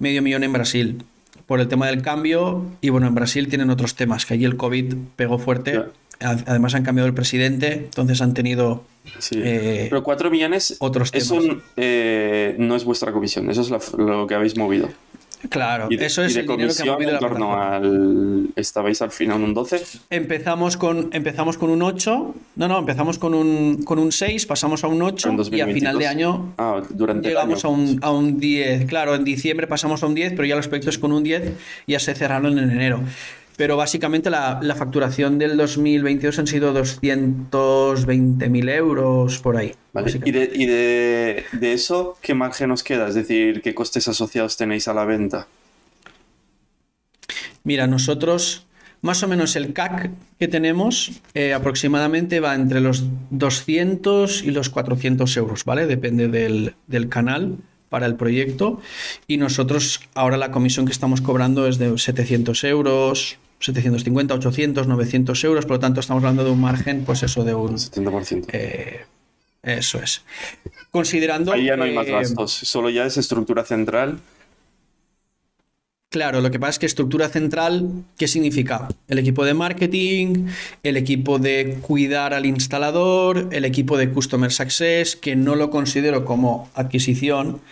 [0.00, 1.04] medio millón en Brasil.
[1.46, 4.56] Por el tema del cambio, y bueno, en Brasil tienen otros temas, que allí el
[4.56, 5.80] COVID pegó fuerte.
[6.20, 8.84] Además han cambiado el presidente, entonces han tenido...
[9.32, 11.26] Eh, Pero 4 millones, otros temas.
[11.30, 14.88] eso eh, no es vuestra comisión, eso es lo que habéis movido.
[15.48, 17.20] Claro, Y de, eso es y de el dinero que ha comisión movido en la
[17.20, 17.76] torno plataforma.
[17.76, 18.48] al...
[18.56, 19.82] ¿Estabais al final un 12?
[20.10, 24.84] Empezamos con, empezamos con un 8, no, no, empezamos con un, con un 6, pasamos
[24.84, 25.98] a un 8 En y a final 2022.
[25.98, 27.76] de año Ah, durante llegamos a año.
[27.76, 28.86] un, a un 10.
[28.86, 31.52] Claro, en diciembre pasamos a un 10, pero ya los proyectos con un 10
[31.86, 33.00] ya se cerraron en enero.
[33.56, 39.74] Pero básicamente la, la facturación del 2022 han sido 220.000 euros por ahí.
[39.92, 40.20] Vale.
[40.24, 43.08] ¿Y, de, y de, de eso qué margen os queda?
[43.08, 45.46] Es decir, ¿qué costes asociados tenéis a la venta?
[47.64, 48.66] Mira, nosotros,
[49.02, 54.70] más o menos el CAC que tenemos eh, aproximadamente va entre los 200 y los
[54.70, 55.86] 400 euros, ¿vale?
[55.86, 57.58] Depende del, del canal
[57.92, 58.80] para el proyecto.
[59.28, 65.44] Y nosotros ahora la comisión que estamos cobrando es de 700 euros, 750, 800, 900
[65.44, 65.66] euros.
[65.66, 67.72] Por lo tanto, estamos hablando de un margen, pues eso, de un...
[67.72, 68.46] Un 70%.
[68.52, 69.04] eh,
[69.62, 70.22] eso es.
[70.90, 71.52] Considerando...
[71.52, 74.18] Ahí ya no hay más gastos, solo ya es estructura central.
[76.12, 78.86] Claro, lo que pasa es que estructura central, ¿qué significa?
[79.08, 80.48] El equipo de marketing,
[80.82, 86.26] el equipo de cuidar al instalador, el equipo de Customer Success, que no lo considero
[86.26, 87.62] como adquisición,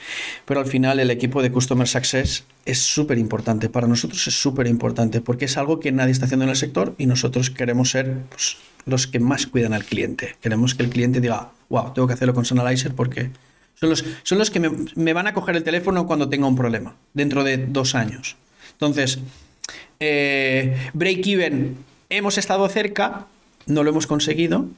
[0.47, 3.69] pero al final el equipo de Customer Success es súper importante.
[3.69, 6.95] Para nosotros es súper importante porque es algo que nadie está haciendo en el sector
[6.97, 10.37] y nosotros queremos ser pues, los que más cuidan al cliente.
[10.41, 13.33] Queremos que el cliente diga, wow, tengo que hacerlo con Sonalizer porque
[13.81, 16.57] son los, son los que me, me van a coger el teléfono cuando tenga un
[16.57, 18.37] problema, dentro de dos años.
[18.73, 19.19] Entonces,
[19.99, 21.77] eh, break-even,
[22.11, 23.27] hemos estado cerca,
[23.67, 24.69] no lo hemos conseguido,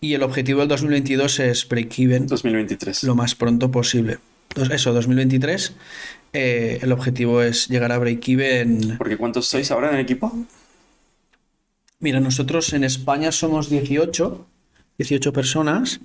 [0.00, 3.04] y el objetivo del 2022 es break-even 2023.
[3.04, 4.18] lo más pronto posible.
[4.50, 5.72] Entonces, eso, 2023,
[6.32, 8.96] eh, el objetivo es llegar a break-even.
[8.98, 10.46] Porque ¿cuántos sois ahora en el equipo?
[12.00, 14.46] Mira, nosotros en España somos 18,
[14.98, 16.00] 18 personas,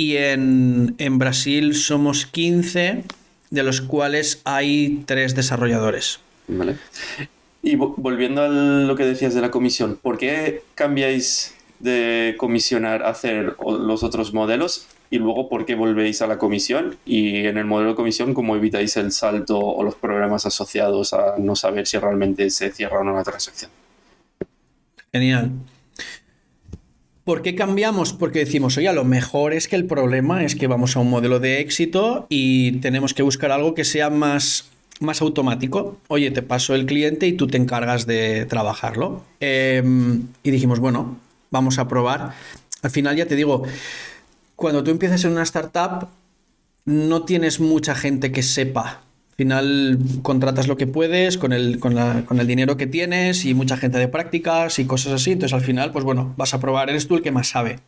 [0.00, 3.04] y en, en Brasil somos 15,
[3.50, 6.20] de los cuales hay tres desarrolladores.
[6.48, 6.76] Vale.
[7.62, 13.02] Y vo- volviendo a lo que decías de la comisión, ¿por qué cambiáis de comisionar
[13.02, 16.96] a hacer los otros modelos y luego por qué volvéis a la comisión?
[17.04, 21.34] Y en el modelo de comisión, ¿cómo evitáis el salto o los problemas asociados a
[21.38, 23.70] no saber si realmente se cierra o no la transacción?
[25.12, 25.50] Genial.
[27.30, 28.12] ¿Por qué cambiamos?
[28.12, 31.08] Porque decimos, oye, a lo mejor es que el problema es que vamos a un
[31.08, 34.64] modelo de éxito y tenemos que buscar algo que sea más,
[34.98, 35.96] más automático.
[36.08, 39.22] Oye, te paso el cliente y tú te encargas de trabajarlo.
[39.38, 39.80] Eh,
[40.42, 41.18] y dijimos, bueno,
[41.52, 42.34] vamos a probar.
[42.82, 43.62] Al final ya te digo,
[44.56, 46.08] cuando tú empiezas en una startup,
[46.84, 49.02] no tienes mucha gente que sepa.
[49.40, 51.94] Al final contratas lo que puedes con el, con,
[52.26, 55.32] con el dinero que tienes y mucha gente de prácticas y cosas así.
[55.32, 57.78] Entonces al final, pues bueno, vas a probar, eres tú el que más sabe.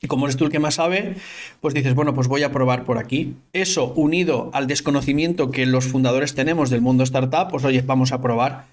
[0.00, 1.16] Y como eres tú el que más sabe,
[1.60, 3.34] pues dices, bueno, pues voy a probar por aquí.
[3.52, 8.22] Eso unido al desconocimiento que los fundadores tenemos del mundo startup, pues oye, vamos a
[8.22, 8.66] probar.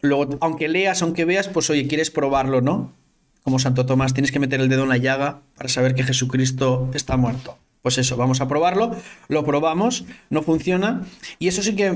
[0.00, 2.90] Luego, aunque leas, aunque veas, pues oye, quieres probarlo, ¿no?
[3.44, 6.90] Como Santo Tomás, tienes que meter el dedo en la llaga para saber que Jesucristo
[6.92, 7.56] está muerto.
[7.84, 8.96] Pues eso, vamos a probarlo,
[9.28, 11.02] lo probamos, no funciona.
[11.38, 11.94] Y eso sí que,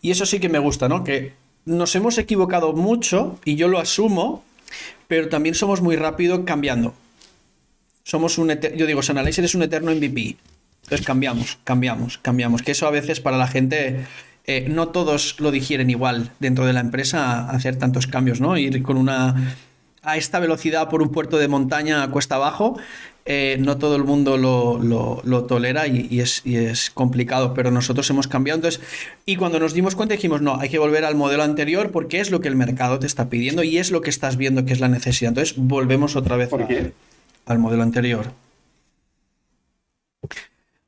[0.00, 1.04] y eso sí que me gusta, ¿no?
[1.04, 1.34] Que
[1.66, 4.42] nos hemos equivocado mucho y yo lo asumo,
[5.06, 6.94] pero también somos muy rápido cambiando.
[8.02, 10.38] Somos un, yo digo, Sanalizer es un eterno MVP.
[10.84, 12.62] Entonces cambiamos, cambiamos, cambiamos.
[12.62, 14.06] Que eso a veces para la gente,
[14.46, 18.56] eh, no todos lo digieren igual dentro de la empresa hacer tantos cambios, ¿no?
[18.56, 19.54] Ir con una
[20.04, 22.78] a esta velocidad por un puerto de montaña cuesta abajo,
[23.26, 27.54] eh, no todo el mundo lo, lo- lo tolera y, y es, y es complicado,
[27.54, 28.58] pero nosotros hemos cambiado.
[28.58, 28.80] Entonces,
[29.24, 32.30] y cuando nos dimos cuenta dijimos, no, hay que volver al modelo anterior porque es
[32.30, 34.80] lo que el mercado te está pidiendo y es lo que estás viendo que es
[34.80, 35.30] la necesidad.
[35.30, 36.68] Entonces, volvemos otra vez ¿Por a-
[37.46, 38.32] al modelo anterior.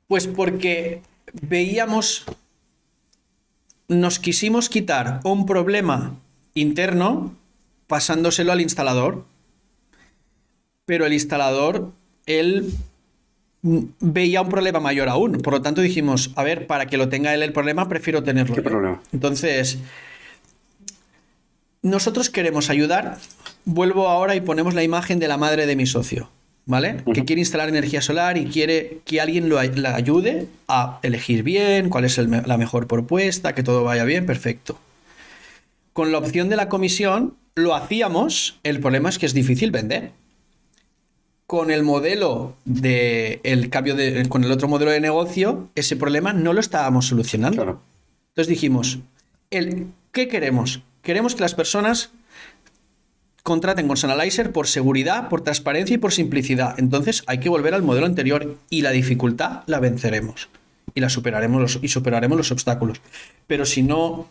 [0.07, 1.01] Pues porque
[1.33, 2.25] veíamos,
[3.87, 6.15] nos quisimos quitar un problema
[6.53, 7.35] interno
[7.87, 9.25] pasándoselo al instalador,
[10.85, 11.91] pero el instalador,
[12.27, 12.71] él
[13.63, 15.39] mm, veía un problema mayor aún.
[15.39, 18.53] Por lo tanto dijimos, a ver, para que lo tenga él el problema, prefiero tenerlo.
[18.53, 18.69] ¿Qué yo".
[18.69, 19.01] problema?
[19.11, 19.79] Entonces,
[21.81, 23.17] nosotros queremos ayudar.
[23.65, 26.29] Vuelvo ahora y ponemos la imagen de la madre de mi socio,
[26.65, 27.03] ¿vale?
[27.13, 31.89] Que quiere instalar energía solar y quiere que alguien lo, la ayude a elegir bien,
[31.89, 34.79] cuál es el la mejor propuesta, que todo vaya bien, perfecto.
[35.93, 40.11] Con la opción de la comisión lo hacíamos, el problema es que es difícil vender.
[41.47, 46.33] Con el modelo de el cambio de con el otro modelo de negocio, ese problema
[46.33, 47.63] no lo estábamos solucionando.
[47.63, 47.81] Claro.
[48.29, 48.99] Entonces dijimos,
[49.49, 50.81] el, ¿qué queremos?
[51.01, 52.11] Queremos que las personas
[53.43, 56.77] contraten con Sonalizer por seguridad, por transparencia y por simplicidad.
[56.77, 60.49] Entonces hay que volver al modelo anterior y la dificultad la venceremos.
[60.93, 63.01] y la superaremos los, y superaremos los obstáculos.
[63.45, 64.27] Pero si no,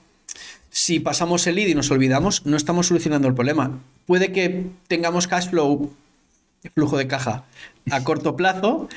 [0.68, 3.78] si pasamos el lead y nos olvidamos, no estamos solucionando el problema.
[4.04, 5.92] Puede que tengamos cash flow,
[6.74, 7.44] flujo de caja,
[7.90, 8.88] a corto plazo,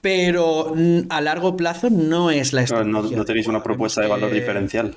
[0.00, 0.74] pero
[1.10, 3.16] a largo plazo no es la No, estrategia.
[3.16, 4.96] no tenéis una propuesta de valor que- diferencial.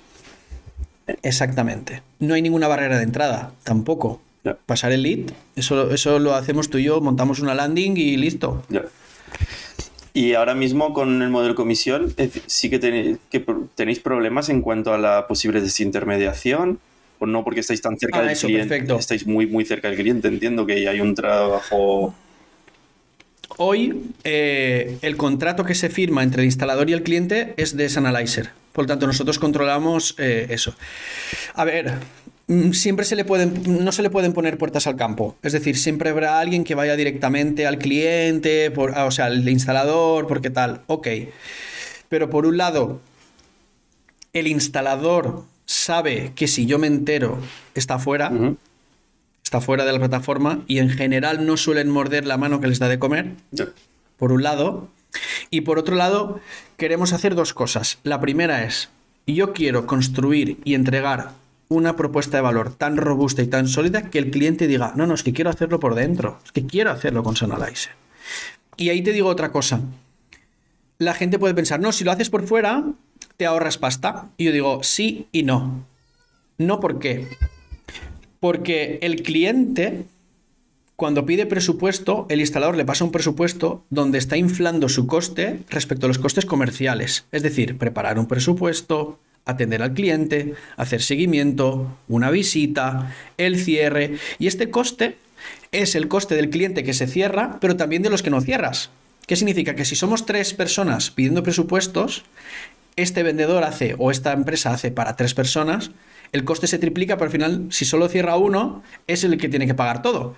[1.23, 2.01] Exactamente.
[2.19, 4.21] No hay ninguna barrera de entrada, tampoco.
[4.65, 8.63] Pasar el lead, eso, eso lo hacemos tú y yo, montamos una landing y listo.
[10.13, 12.13] Y ahora mismo con el modelo comisión,
[12.47, 16.79] sí que tenéis, que pro- tenéis problemas en cuanto a la posible desintermediación,
[17.21, 18.69] o no porque estáis tan cerca Ah, del eso, cliente.
[18.69, 18.97] perfecto.
[18.97, 20.27] Estáis muy, muy cerca del cliente.
[20.27, 22.13] Entiendo que hay un trabajo.
[23.57, 27.89] Hoy eh, el contrato que se firma entre el instalador y el cliente es de
[27.89, 28.49] Sanalyzer.
[28.71, 30.73] Por lo tanto, nosotros controlamos eh, eso.
[31.53, 31.93] A ver,
[32.47, 35.35] mm, siempre se le pueden, no se le pueden poner puertas al campo.
[35.43, 39.47] Es decir, siempre habrá alguien que vaya directamente al cliente, por, ah, o sea, al
[39.47, 40.81] instalador, porque tal.
[40.87, 41.07] Ok.
[42.07, 43.01] Pero por un lado,
[44.31, 47.39] el instalador sabe que si yo me entero,
[47.75, 48.31] está fuera
[49.51, 52.79] está fuera de la plataforma y en general no suelen morder la mano que les
[52.79, 53.33] da de comer,
[54.15, 54.87] por un lado.
[55.49, 56.39] Y por otro lado,
[56.77, 57.97] queremos hacer dos cosas.
[58.03, 58.87] La primera es,
[59.27, 61.31] yo quiero construir y entregar
[61.67, 65.15] una propuesta de valor tan robusta y tan sólida que el cliente diga, no, no,
[65.15, 67.91] es que quiero hacerlo por dentro, es que quiero hacerlo con Sonalizer.
[68.77, 69.81] Y ahí te digo otra cosa.
[70.97, 72.85] La gente puede pensar, no, si lo haces por fuera,
[73.41, 74.29] te ahorras pasta.
[74.37, 75.83] Y yo digo, sí y no.
[76.59, 77.27] No, ¿por qué?
[78.39, 80.03] Porque el cliente,
[80.95, 86.05] cuando pide presupuesto, el instalador le pasa un presupuesto donde está inflando su coste respecto
[86.05, 87.25] a los costes comerciales.
[87.31, 94.19] Es decir, preparar un presupuesto, atender al cliente, hacer seguimiento, una visita, el cierre.
[94.37, 95.17] Y este coste
[95.71, 98.91] es el coste del cliente que se cierra, pero también de los que no cierras.
[99.25, 99.75] ¿Qué significa?
[99.75, 102.23] Que si somos tres personas pidiendo presupuestos,
[102.95, 105.91] este vendedor hace o esta empresa hace para tres personas,
[106.31, 109.67] el coste se triplica, pero al final, si solo cierra uno, es el que tiene
[109.67, 110.35] que pagar todo.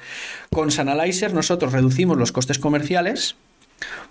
[0.52, 3.36] Con Sanalyzer nosotros reducimos los costes comerciales,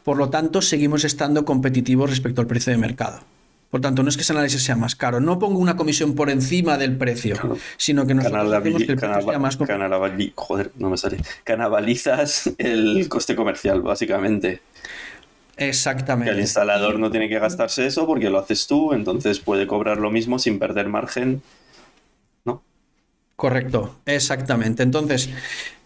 [0.04, 3.20] por lo tanto, seguimos estando competitivos respecto al precio de mercado.
[3.70, 6.76] Por tanto, no es que Sanalyzer sea más caro, no pongo una comisión por encima
[6.76, 7.56] del precio, Claro.
[7.78, 9.56] sino que nosotros hacemos Canalabili- que el precio sea más
[10.34, 11.16] joder, no me sale.
[11.42, 14.60] Canabalizas el coste comercial, básicamente.
[15.56, 16.32] Que Exactamente.
[16.32, 20.10] el instalador no tiene que gastarse eso porque lo haces tú, entonces puede cobrar lo
[20.10, 21.42] mismo sin perder margen.
[22.44, 22.62] ¿No?
[23.36, 24.82] Correcto, exactamente.
[24.82, 25.28] Entonces,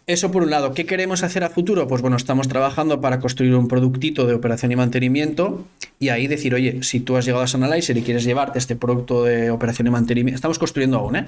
[0.07, 0.73] eso por un lado.
[0.73, 1.89] ¿Qué queremos hacer a futuro?
[1.89, 5.67] Pues bueno, estamos trabajando para construir un productito de operación y mantenimiento
[5.99, 9.25] y ahí decir, oye, si tú has llegado a Sanalyzer y quieres llevarte este producto
[9.25, 11.27] de operación y mantenimiento, estamos construyendo aún, ¿eh?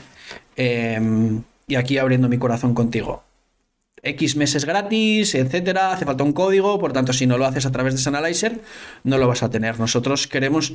[0.55, 3.25] Em, y aquí abriendo mi corazón contigo.
[4.03, 7.73] X meses gratis, etcétera, hace falta un código, por tanto, si no lo haces a
[7.73, 8.61] través de Sanalyzer,
[9.05, 9.79] no lo vas a tener.
[9.81, 10.73] Nosotros queremos.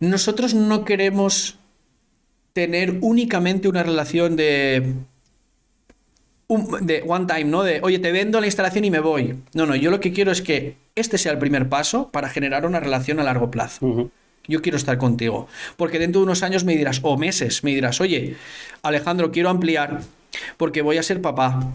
[0.00, 1.58] Nosotros no queremos
[2.52, 4.94] tener únicamente una relación de.
[6.48, 7.62] un- de one time, ¿no?
[7.64, 9.36] De, oye, te vendo la instalación y me voy.
[9.54, 12.66] No, no, yo lo que quiero es que este sea el primer paso para generar
[12.66, 14.10] una relación a largo plazo.
[14.46, 15.48] Yo quiero estar contigo.
[15.76, 18.36] Porque dentro de unos años me dirás, o meses, me dirás, oye,
[18.82, 20.02] Alejandro, quiero ampliar
[20.56, 21.72] porque voy a ser papá.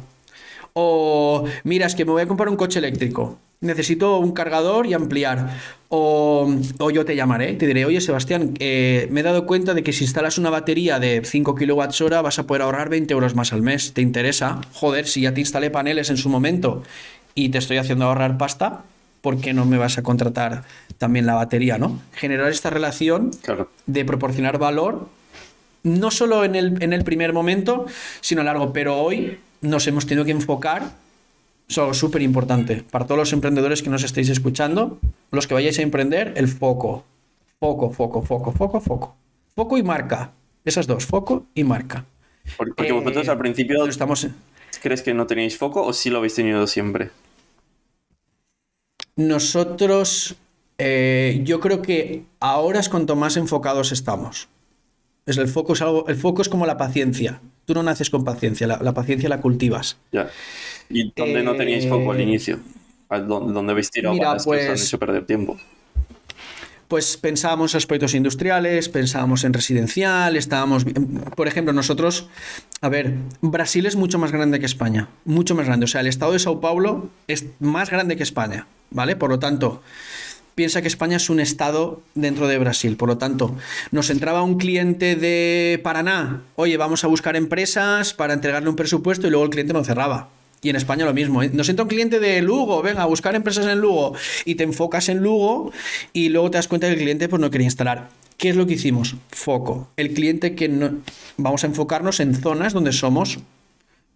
[0.74, 3.38] O mira, es que me voy a comprar un coche eléctrico.
[3.62, 5.50] Necesito un cargador y ampliar.
[5.90, 9.84] O, o yo te llamaré, te diré, oye Sebastián, eh, me he dado cuenta de
[9.84, 13.52] que si instalas una batería de 5 kWh vas a poder ahorrar 20 euros más
[13.54, 13.94] al mes.
[13.94, 14.62] ¿Te interesa?
[14.74, 16.82] Joder, si ya te instalé paneles en su momento
[17.36, 18.84] y te estoy haciendo ahorrar pasta,
[19.22, 20.64] ¿por qué no me vas a contratar
[20.98, 22.00] también la batería, no?
[22.14, 23.70] Generar esta relación Claro.
[23.86, 25.10] de proporcionar valor,
[25.84, 27.86] no solo en el, en el primer momento,
[28.22, 28.72] sino a largo.
[28.72, 30.92] Pero hoy nos hemos tenido que enfocar,
[31.70, 35.00] es algo súper importante, para todos los emprendedores que nos estéis escuchando,
[35.32, 37.06] los que vayáis a emprender, el foco.
[37.60, 39.16] Foco, foco, foco, foco, foco.
[39.56, 40.32] Foco y marca.
[40.66, 42.06] Esas dos, foco y marca.
[42.58, 44.28] Por- Porque Eh, vosotros al principio Estamos...
[44.82, 47.12] crees que no teníais foco o sí lo habéis tenido siempre.
[49.16, 50.36] Nosotros,
[50.78, 54.48] eh, yo creo que ahora es cuanto más enfocados estamos.
[55.26, 57.42] Es el foco es algo, el foco es como la paciencia.
[57.72, 59.96] Tú no naces con paciencia, la, la paciencia la cultivas.
[60.12, 60.30] Ya.
[60.90, 62.60] ¿Y dónde no teníais foco al Eh, inicio?
[63.08, 65.58] ¿A ¿Dónde, habéis tirado mira, balas que os han pues- hecho perder tiempo?
[66.90, 70.84] Pues pensábamos en los proyectos industriales, pensábamos en residencial, estábamos...
[71.38, 72.28] Por ejemplo, nosotros,
[72.82, 75.86] a ver, Brasil es mucho más grande que España, mucho más grande.
[75.86, 79.16] O sea, el estado de Sao Paulo es más grande que España, ¿vale?
[79.16, 79.82] Por lo tanto,
[80.56, 82.98] piensa que España es un estado dentro de Brasil.
[82.98, 83.56] Por lo tanto,
[83.92, 89.28] nos entraba un cliente de Paraná, oye, vamos a buscar empresas para entregarle un presupuesto
[89.28, 90.30] y luego el cliente no cerraba.
[90.64, 91.42] Y en España lo mismo.
[91.42, 91.50] ¿eh?
[91.52, 94.14] Nos entra un cliente de Lugo, venga, a buscar empresas en Lugo.
[94.46, 95.72] Y te enfocas en Lugo
[96.14, 98.10] y luego te das cuenta que el cliente pues, no quería instalar.
[98.38, 99.16] ¿Qué es lo que hicimos?
[99.30, 99.90] Foco.
[99.98, 101.00] El cliente que no...
[101.38, 103.40] Vamos a enfocarnos en zonas donde somos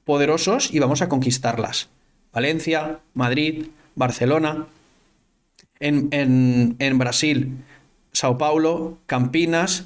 [0.04, 1.90] poderosos y vamos a conquistarlas.
[2.32, 4.68] Valencia, Madrid, Barcelona.
[5.80, 7.58] En, en, en Brasil,
[8.14, 9.86] Sao Paulo, Campinas,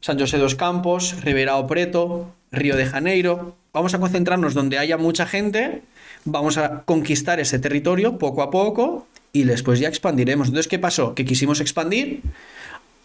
[0.00, 3.56] San José dos Campos, Ribeirão Preto, Río de Janeiro.
[3.72, 5.82] Vamos a concentrarnos donde haya mucha gente,
[6.24, 10.48] vamos a conquistar ese territorio poco a poco y después ya expandiremos.
[10.48, 11.14] Entonces, ¿qué pasó?
[11.14, 12.22] Que quisimos expandir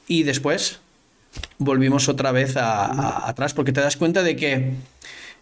[0.08, 0.80] y después
[1.58, 4.74] volvimos otra vez atrás porque te das cuenta de que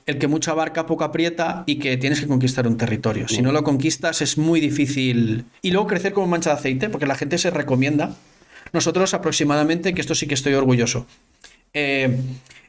[0.09, 3.27] el que mucho abarca poco aprieta y que tienes que conquistar un territorio.
[3.27, 5.45] Si no lo conquistas es muy difícil.
[5.61, 8.15] Y luego crecer como mancha de aceite, porque la gente se recomienda.
[8.73, 11.05] Nosotros aproximadamente, que esto sí que estoy orgulloso,
[11.75, 12.17] eh,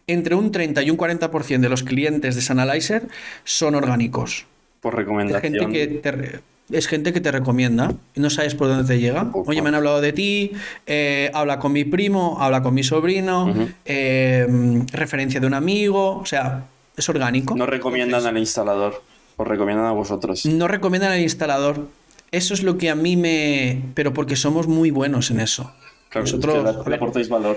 [0.07, 3.09] entre un 30 y un 40% de los clientes de Sanalizer
[3.45, 4.45] son orgánicos.
[4.83, 5.55] Por recomendación.
[5.55, 6.41] Es gente que te,
[6.77, 9.31] es gente que te recomienda y no sabes por dónde te llega.
[9.33, 10.53] Oye, me han hablado de ti,
[10.87, 13.75] eh, habla con mi primo, habla con mi sobrino, uh -huh.
[13.87, 14.47] eh,
[14.93, 16.67] referencia de un amigo, o sea,
[17.01, 17.57] es orgánico.
[17.57, 19.03] No recomiendan Entonces, al instalador,
[19.37, 20.47] os recomiendan a vosotros.
[20.47, 21.89] No recomiendan al instalador.
[22.31, 23.83] Eso es lo que a mí me...
[23.95, 25.73] Pero porque somos muy buenos en eso.
[26.09, 27.57] Claro, Nosotros es que le, le aportáis valor.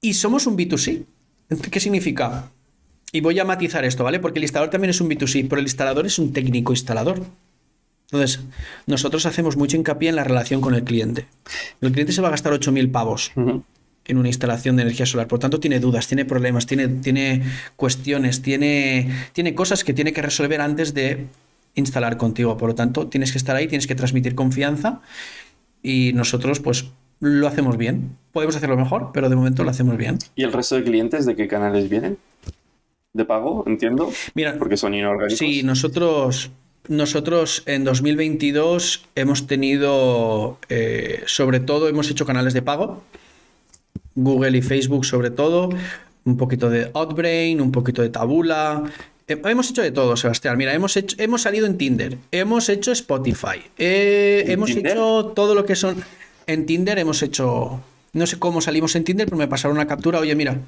[0.00, 1.04] Y somos un B2C.
[1.70, 2.50] ¿Qué significa?
[3.12, 4.18] Y voy a matizar esto, ¿vale?
[4.18, 7.22] Porque el instalador también es un B2C, pero el instalador es un técnico instalador.
[8.10, 8.40] Entonces,
[8.86, 11.26] nosotros hacemos mucho hincapié en la relación con el cliente.
[11.80, 13.62] El cliente se va a gastar 8.000 pavos uh -huh.
[14.06, 15.28] En una instalación de energía solar.
[15.28, 17.42] Por tanto, tiene dudas, tiene problemas, tiene, tiene
[17.76, 21.26] cuestiones, tiene, tiene cosas que tiene que resolver antes de
[21.74, 22.56] instalar contigo.
[22.56, 25.00] Por lo tanto, tienes que estar ahí, tienes que transmitir confianza
[25.82, 26.86] y nosotros, pues,
[27.20, 28.16] lo hacemos bien.
[28.32, 30.18] Podemos hacerlo mejor, pero de momento lo hacemos bien.
[30.34, 32.18] ¿Y el resto de clientes de qué canales vienen?
[33.12, 33.64] ¿De pago?
[33.66, 34.12] Entiendo.
[34.34, 35.38] Mira, porque son inorgánicos.
[35.38, 36.50] Sí, nosotros,
[36.88, 43.02] nosotros en 2022 hemos tenido, eh, sobre todo, hemos hecho canales de pago.
[44.14, 45.70] Google y Facebook, sobre todo.
[46.24, 48.84] Un poquito de Outbrain, un poquito de Tabula.
[49.26, 50.56] Hemos hecho de todo, Sebastián.
[50.58, 54.92] Mira, hemos, hecho, hemos salido en Tinder, hemos hecho Spotify, eh, hemos Tinder?
[54.92, 56.02] hecho todo lo que son.
[56.46, 57.80] En Tinder hemos hecho.
[58.12, 60.18] No sé cómo salimos en Tinder, pero me pasaron una captura.
[60.18, 60.58] Oye, mira,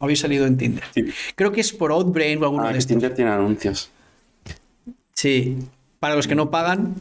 [0.00, 0.84] habéis salido en Tinder.
[0.94, 1.04] Sí.
[1.34, 2.88] Creo que es por Outbrain o alguno ah, de estos.
[2.88, 3.90] Tinder tiene anuncios.
[5.12, 5.58] Sí,
[6.00, 6.94] para los que no pagan,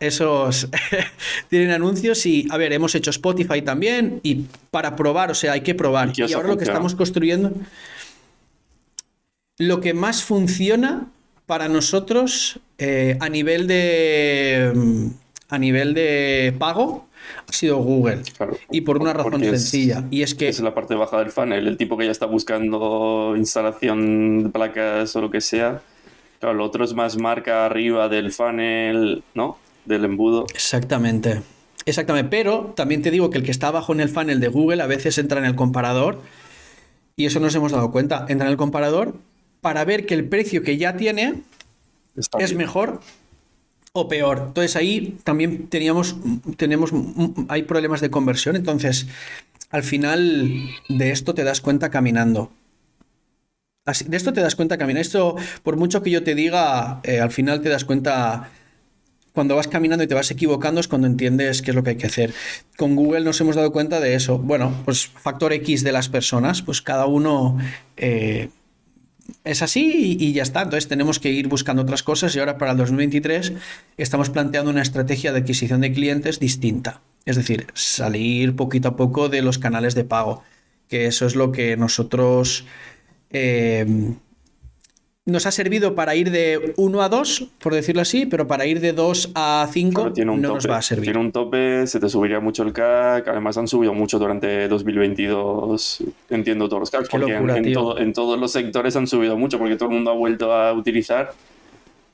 [0.00, 0.68] esos
[1.48, 5.60] tienen anuncios y, a ver, hemos hecho Spotify también y para probar, o sea, hay
[5.60, 6.12] que probar.
[6.16, 7.52] Y, y ahora lo que estamos construyendo,
[9.58, 11.06] lo que más funciona
[11.46, 14.72] para nosotros eh, a nivel de
[15.48, 17.08] a nivel de pago
[17.46, 18.22] ha sido Google.
[18.36, 20.04] Claro, y por una razón sencilla.
[20.10, 20.48] Y es que.
[20.48, 21.66] Es la parte baja del funnel.
[21.66, 25.82] El tipo que ya está buscando instalación de placas o lo que sea.
[26.38, 29.58] Claro, lo otro es más marca arriba del funnel, ¿no?
[29.84, 30.46] Del embudo.
[30.54, 31.42] Exactamente.
[31.86, 32.28] Exactamente.
[32.30, 34.86] Pero también te digo que el que está abajo en el funnel de Google a
[34.86, 36.20] veces entra en el comparador.
[37.16, 38.26] Y eso nos hemos dado cuenta.
[38.28, 39.14] Entra en el comparador
[39.60, 41.42] para ver que el precio que ya tiene
[42.16, 42.58] está es bien.
[42.58, 43.00] mejor
[43.92, 44.44] o peor.
[44.48, 46.16] Entonces ahí también teníamos,
[46.56, 46.92] tenemos,
[47.48, 48.56] hay problemas de conversión.
[48.56, 49.06] Entonces,
[49.70, 50.50] al final
[50.88, 52.50] de esto te das cuenta caminando.
[53.86, 55.00] Así, de esto te das cuenta caminando.
[55.00, 58.50] Esto, por mucho que yo te diga, eh, al final te das cuenta
[59.32, 61.96] cuando vas caminando y te vas equivocando es cuando entiendes qué es lo que hay
[61.96, 62.34] que hacer.
[62.76, 64.38] Con Google nos hemos dado cuenta de eso.
[64.38, 67.58] Bueno, pues factor X de las personas, pues cada uno
[67.96, 68.48] eh,
[69.44, 70.62] es así y, ya está.
[70.62, 73.52] Entonces tenemos que ir buscando otras cosas y ahora para el 2023
[73.96, 77.00] estamos planteando una estrategia de adquisición de clientes distinta.
[77.24, 80.42] Es decir, salir poquito a poco de los canales de pago,
[80.88, 82.64] que eso es lo que nosotros...
[83.32, 84.16] Eh,
[85.30, 88.80] nos ha servido para ir de 1 a 2, por decirlo así, pero para ir
[88.80, 91.04] de 2 a 5 no tope, nos va a servir.
[91.04, 96.04] Tiene un tope, se te subiría mucho el CAC, además han subido mucho durante 2022,
[96.30, 99.36] entiendo todos los CACs, porque locura, en, en, todo, en, todos los sectores han subido
[99.36, 101.32] mucho, porque todo el mundo ha vuelto a utilizar,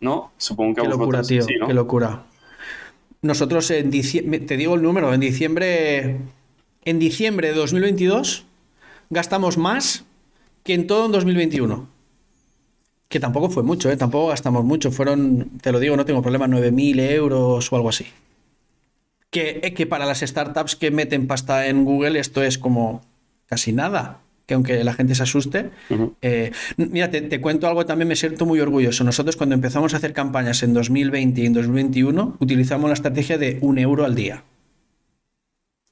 [0.01, 0.33] ¿no?
[0.37, 1.67] Supongo que qué a locura, tío, sí, ¿no?
[1.67, 2.23] Qué locura.
[3.23, 6.19] Nosotros en diciembre, te digo el número, en diciembre,
[6.85, 8.45] en diciembre de 2022
[9.11, 10.05] gastamos más
[10.65, 11.96] que en todo en 2021.
[13.09, 13.97] Que tampoco fue mucho, ¿eh?
[13.97, 14.91] tampoco gastamos mucho.
[14.91, 18.07] Fueron, te lo digo, no tengo problema, 9.000 euros o algo así.
[19.31, 23.03] Que, eh, que para las startups que meten pasta en Google esto es como
[23.47, 24.21] casi nada.
[24.47, 25.71] Que aunque la gente se asuste.
[25.91, 26.15] Uh -huh.
[26.23, 29.05] eh, mira, te, te, cuento algo también, me siento muy orgulloso.
[29.05, 33.59] Nosotros cuando empezamos a hacer campañas en 2020 y en 2021 utilizamos la estrategia de
[33.61, 34.45] un euro al día.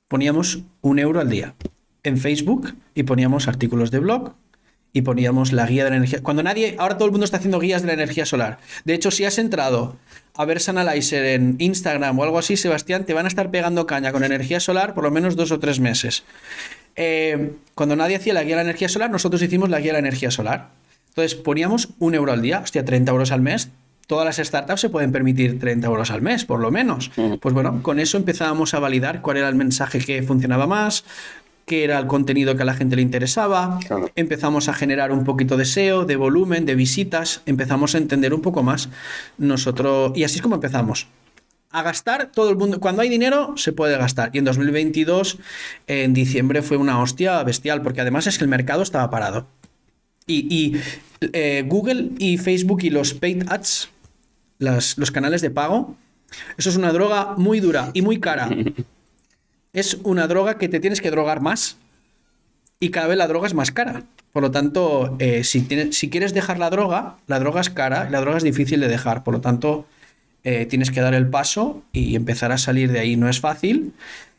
[0.09, 1.55] Poníamos un euro al día
[2.05, 4.35] en Facebook y poníamos artículos de blog
[4.95, 6.23] y poníamos la guía de la energía.
[6.23, 8.59] Cuando nadie, ahora todo el mundo está haciendo guías de la energía solar.
[8.85, 9.97] De hecho, si has entrado
[10.35, 14.13] a ver Analyzer en Instagram o algo así, Sebastián, te van a estar pegando caña
[14.13, 16.23] con energía solar por lo menos dos o tres meses.
[16.95, 19.95] Eh, cuando nadie hacía la guía de la energía solar, nosotros hicimos la guía de
[19.95, 20.71] la energía solar.
[21.09, 23.71] Entonces poníamos un euro al día, hostia, 30 euros al mes.
[24.07, 27.11] Todas las startups se pueden permitir 30 euros al mes, por lo menos.
[27.41, 31.05] Pues bueno, con eso empezábamos a validar cuál era el mensaje que funcionaba más,
[31.67, 33.79] qué era el contenido que a la gente le interesaba,
[34.17, 38.43] empezamos a generar un poquito de SEO, de volumen, de visitas, empezamos a entender un
[38.43, 38.89] poco más
[39.39, 41.09] nosotros, y así es como empezamos.
[41.71, 44.31] A gastar todo el mundo, cuando hay dinero se puede gastar.
[44.33, 45.39] Y en 2022,
[45.89, 49.49] en diciembre, fue una hostia bestial, porque además es que el mercado estaba parado.
[50.27, 50.77] Y,
[51.33, 53.91] eh, Google y Facebook y los paid ads,
[54.59, 55.97] los canales de pago,
[56.57, 58.49] eso es una droga muy dura y muy cara.
[59.75, 61.77] es una droga que te tienes que drogar más
[62.81, 64.05] y cada vez la droga es más cara.
[64.33, 68.13] Por lo tanto, eh, si, si, quieres dejar la droga, la droga es cara y
[68.13, 69.23] la droga es difícil de dejar.
[69.23, 69.87] Por lo tanto,
[70.43, 73.17] eh, tienes que dar el paso y empezar a salir de ahí.
[73.17, 73.93] No es fácil.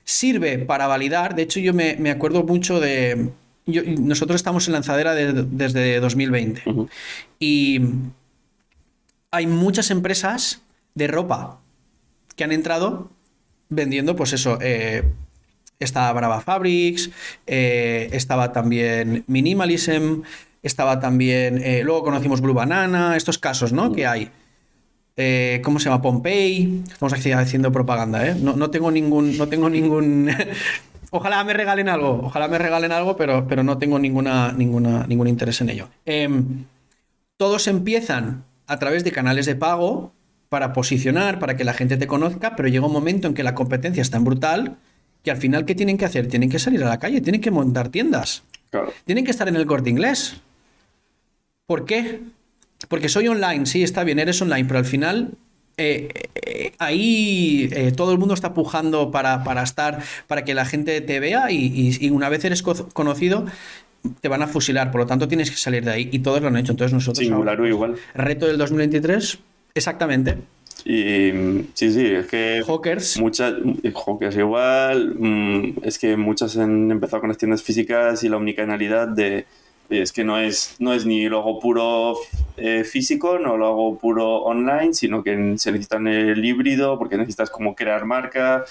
[0.03, 1.35] Sirve para validar.
[1.35, 3.29] De hecho, yo me, acuerdo mucho de...
[3.65, 6.63] nosotros estamos en lanzadera desde 2020
[7.39, 7.81] y
[9.31, 10.61] hay muchas empresas
[10.93, 11.59] de ropa
[12.35, 13.09] que han entrado
[13.69, 15.03] vendiendo, pues eso, eh,
[15.79, 17.09] estaba Brava Fabrics,
[17.47, 20.21] eh, estaba también Minimalism,
[20.63, 21.61] estaba también.
[21.63, 23.91] Eh, luego conocimos Blue Banana, estos casos, ¿no?
[23.91, 24.29] Que hay.
[25.17, 26.01] Eh, ¿Cómo se llama?
[26.01, 26.83] Pompey.
[26.91, 28.35] Estamos haciendo propaganda, ¿eh?
[28.35, 29.37] No, tengo ningún.
[29.37, 30.29] No tengo ningún.
[31.11, 32.21] ojalá me regalen algo.
[32.23, 35.89] Ojalá me regalen algo, pero, pero no tengo ninguna, ninguna, ningún interés en ello.
[36.05, 36.65] Em,
[37.37, 40.13] todos empiezan a través de canales de pago
[40.49, 43.55] para posicionar, para que la gente te conozca, pero llega un momento en que la
[43.55, 44.77] competencia es tan brutal
[45.25, 46.27] que al final, ¿qué tienen que hacer?
[46.27, 48.43] Tienen que salir a la calle, tienen que montar tiendas.
[49.05, 50.37] Tienen que estar en el corte inglés.
[51.65, 52.21] ¿Por qué?
[52.87, 55.31] Porque soy online, sí, está bien, eres online, pero al final
[55.77, 61.01] eh, eh, ahí eh, todo el mundo está pujando para, estar, para que la gente
[61.01, 63.45] te vea y, una vez eres conocido,
[64.21, 66.49] te van a fusilar, por lo tanto tienes que salir de ahí y todos lo
[66.49, 66.73] han hecho.
[66.73, 67.25] Entonces nosotros...
[67.25, 67.95] Singular igual.
[68.13, 69.39] Reto del 2023,
[69.73, 70.37] exactamente.
[70.87, 71.31] Y
[71.73, 72.63] sí, sí, es que.
[72.65, 73.19] Hawkers.
[73.19, 73.55] Muchas.
[74.05, 75.15] Hawkers igual.
[75.17, 79.47] Mm, es que muchas han empezado con las tiendas físicas y la omnicanalidad de.
[79.89, 82.15] Es que no es, no es ni lo hago puro
[82.57, 87.49] eh, físico, no lo hago puro online, sino que se necesitan el híbrido porque necesitas
[87.49, 88.65] como crear marca.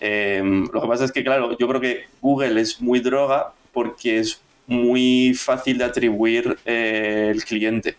[0.00, 4.18] Em, lo que pasa es que, claro, yo creo que Google es muy droga porque
[4.18, 7.96] es muy fácil de atribuir eh, el cliente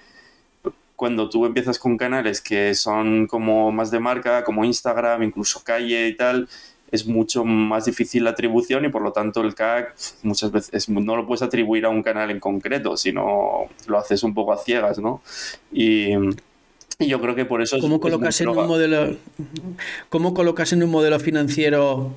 [1.01, 6.07] cuando tú empiezas con canales que son como más de marca, como Instagram, incluso calle
[6.07, 6.47] y tal,
[6.91, 11.15] es mucho más difícil la atribución y por lo tanto el CAC muchas veces no
[11.15, 14.99] lo puedes atribuir a un canal en concreto, sino lo haces un poco a ciegas,
[14.99, 15.23] ¿no?
[15.71, 16.11] Y,
[16.99, 19.17] yo creo que por eso ¿Cómo colocas en un modelo
[20.09, 22.13] ¿Cómo colocas en un modelo financiero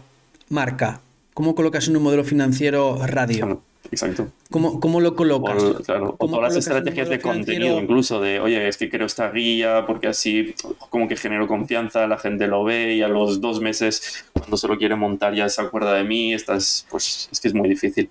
[0.51, 1.01] marca?
[1.33, 3.63] ¿Cómo colocas en un modelo financiero radio?
[3.91, 4.29] Exacto.
[4.51, 5.63] ¿Cómo, lo colocas?
[5.85, 9.85] claro, o todas las estrategias de contenido, incluso de, oye, es que quiero esta guía
[9.87, 10.55] porque así
[10.91, 14.69] como que genero confianza, la gente lo ve y a los dos meses, cuando se
[14.69, 16.33] lo quiere montar, ya se acuerda de mí.
[16.33, 18.09] Estás, pues es que es muy difícil.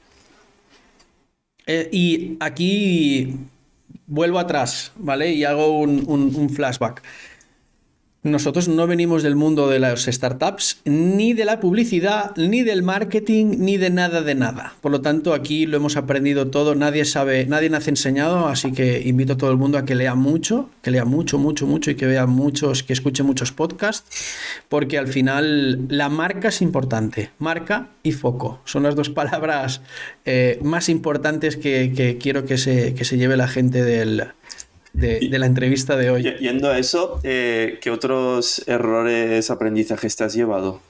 [1.65, 3.35] Eh, y aquí
[4.05, 5.31] vuelvo atrás, ¿vale?
[5.31, 7.01] Y hago un flashback.
[8.23, 13.57] Nosotros no venimos del mundo de las startups, ni de la publicidad, ni del marketing,
[13.57, 14.75] ni de nada de nada.
[14.79, 19.01] Por lo tanto, aquí lo hemos aprendido todo, nadie sabe, nadie nace enseñado, así que
[19.01, 21.95] invito a todo el mundo a que lea mucho, que lea mucho, mucho, mucho y
[21.95, 24.25] que vea muchos, que escuche muchos podcasts,
[24.69, 27.31] porque al final la marca es importante.
[27.39, 29.81] Marca y foco son las dos palabras
[30.23, 34.27] eh, más importantes que, quiero que se, que se lleve la gente del,
[34.93, 36.23] de, la entrevista de hoy.
[36.39, 40.81] Yendo a eso, eh, ¿qué otros errores aprendizajes te has llevado?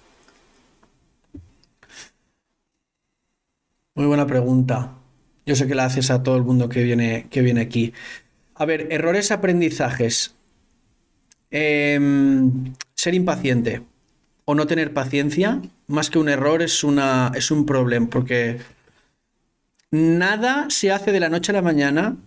[3.96, 4.94] Muy buena pregunta.
[5.46, 7.94] Yo sé que la haces a todo el mundo que viene, que viene aquí.
[8.56, 10.36] A ver, errores aprendizajes.
[11.52, 13.84] Em, ser impaciente
[14.46, 18.58] o no tener paciencia, más que un error, es, una, es un problema, porque
[19.92, 22.18] nada se hace de la noche a la mañana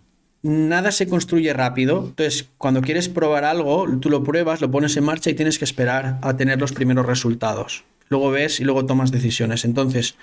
[0.46, 2.04] nada se construye rápido.
[2.06, 5.64] Entonces, cuando quieres probar algo, tú lo pruebas, lo pones en marcha y tienes que
[5.64, 7.84] esperar a tener los primeros resultados.
[8.08, 9.64] Luego ves y luego tomas decisiones.
[9.64, 10.14] Entonces,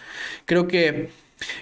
[0.46, 1.10] creo que,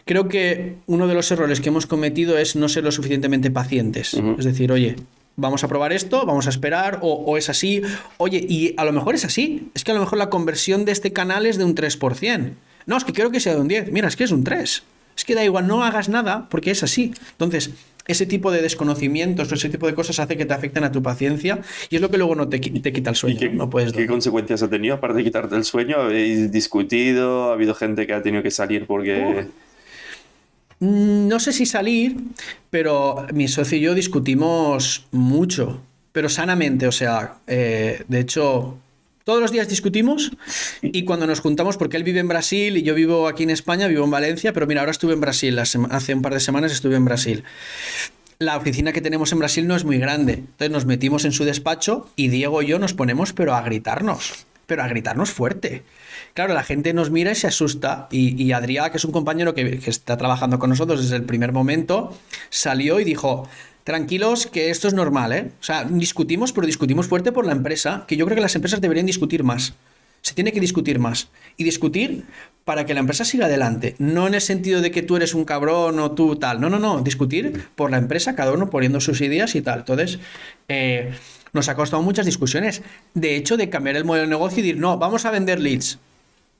[0.05, 4.14] creo que uno de los errores que hemos cometido es no ser lo suficientemente pacientes.
[4.38, 4.95] Es decir, oye,
[5.36, 7.82] vamos a probar esto, vamos a esperar, o, o, es así.
[8.18, 9.72] Oye, y a lo mejor es así.
[9.74, 12.51] Es que a lo mejor la conversión de este canal es de un 3%.
[12.86, 13.91] No, es que quiero que sea de un 10.
[13.91, 14.84] Mira, es que es un 3.
[15.16, 17.14] Es que da igual, no hagas nada porque es así.
[17.32, 17.72] Entonces,
[18.12, 21.01] ese tipo de desconocimientos o ese tipo de cosas hace que te afecten a tu
[21.01, 21.59] paciencia
[21.89, 23.39] y es lo que luego no te, te quita el sueño.
[23.39, 25.97] qué, no puedes ¿Qué consecuencias ha tenido aparte de quitarte el sueño?
[25.97, 27.51] ¿Habéis discutido?
[27.51, 29.47] ¿Ha habido gente que ha tenido que salir porque...
[30.80, 32.18] Mm, no sé si salir,
[32.70, 35.82] pero mi socio y yo discutimos mucho,
[36.12, 38.78] pero sanamente, o sea, eh, de hecho,
[39.24, 40.32] todos los días discutimos
[40.82, 43.88] y cuando nos juntamos, porque él vive en Brasil y yo vivo aquí en España,
[43.88, 46.95] vivo en Valencia, pero mira, ahora estuve en Brasil, hace un par de semanas estuve
[46.95, 47.43] en Brasil.
[48.39, 51.45] La oficina que tenemos en Brasil no es muy grande, entonces nos metimos en su
[51.45, 55.84] despacho y Diego y yo nos ponemos pero a gritarnos, pero a gritarnos fuerte.
[56.34, 58.07] Claro, la gente nos mira y se asusta.
[58.09, 61.24] Y, y Adrián, que es un compañero que, que, está trabajando con nosotros desde el
[61.24, 62.17] primer momento,
[62.49, 63.47] salió y dijo:
[63.84, 65.52] Tranquilos, que esto es normal, ¿eh?
[65.60, 68.82] O sea, discutimos, pero discutimos fuerte por la empresa, que yo creo que las empresas
[68.82, 69.74] deberían discutir más.
[70.22, 71.30] Se tiene que discutir más.
[71.58, 72.26] Y discutir
[72.64, 73.96] para que la empresa siga adelante.
[73.98, 76.62] No en el sentido de que tú eres un cabrón o tú tal.
[76.62, 77.02] No, no, no.
[77.02, 79.80] Discutir por la empresa, cada uno poniendo sus ideas y tal.
[79.80, 80.20] Entonces,
[80.68, 81.12] eh,
[81.54, 82.84] nos ha costado muchas discusiones.
[83.16, 85.98] De hecho, de cambiar el modelo de negocio y decir, no, vamos a vender leads.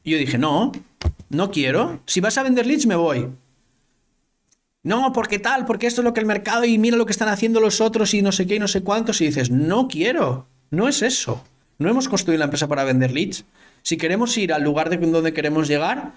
[0.04, 0.72] Y yo dije, no,
[1.30, 2.02] no quiero.
[2.08, 3.28] Si vas a vender leads, me voy.
[4.84, 7.30] No, porque tal, porque esto es lo que el mercado y mira lo que están
[7.30, 9.22] haciendo los otros y no sé qué y no sé cuántos.
[9.22, 11.44] Y dices, no quiero, no es eso.
[11.78, 13.46] No hemos construido la empresa para vender leads.
[13.84, 16.14] Si queremos ir al lugar de donde queremos llegar,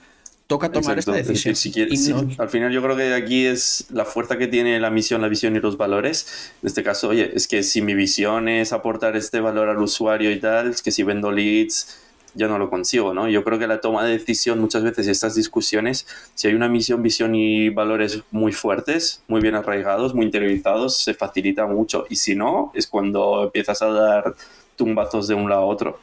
[0.47, 2.35] toca tomar esta decisión.
[2.39, 5.57] al final yo creo que aquí es la fuerza que tiene la misión, la visión
[5.57, 6.53] y los valores.
[6.63, 10.31] En este caso, oye, es que si mi visión es aportar este valor al usuario
[10.31, 11.99] y tal, es que si vendo leads
[12.35, 13.29] yo no lo consigo, ¿no?
[13.29, 17.03] Yo creo que la toma de decisión muchas veces, estas discusiones, si hay una misión,
[17.03, 22.07] visión y valores muy fuertes, muy bien arraigados, muy interiorizados, se facilita mucho.
[22.11, 24.35] Y si no, es cuando empiezas a dar
[24.77, 25.99] tumbazos de un lado a otro.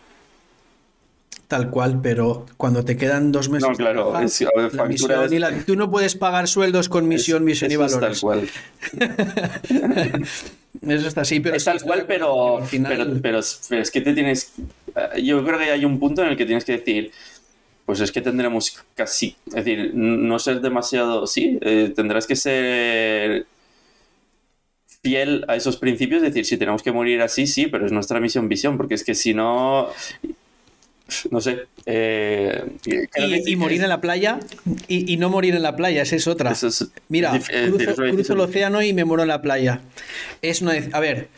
[1.52, 3.68] Tal cual, pero cuando te quedan dos meses.
[3.68, 4.42] No, claro, es,
[4.72, 8.00] la misión, la, tú no puedes pagar sueldos con misión, misión y valores.
[8.00, 8.50] tal cual.
[10.82, 11.58] eso está así, pero.
[11.58, 14.54] Es tal cual, pero, pero, pero, es que te tienes.
[15.22, 17.12] Yo creo que hay un punto en el que tienes que decir.
[17.86, 19.36] Pues es que tendremos casi.
[19.48, 21.28] Es decir, no ser demasiado.
[21.28, 23.46] Sí, eh, tendrás que ser
[25.04, 28.22] fiel a esos principios, es decir, si tenemos que morir así, sí, pero es nuestra
[28.22, 29.90] misión visión, porque es que si no,
[31.30, 31.68] no sé.
[31.86, 32.64] Eh,
[33.46, 34.40] y, morir en la playa
[34.88, 36.54] y, no morir en la playa, esa es otra.
[37.10, 39.82] Mira, cruzo, el océano y me muero en la playa.
[40.42, 40.74] Es una.
[40.92, 41.30] A ver.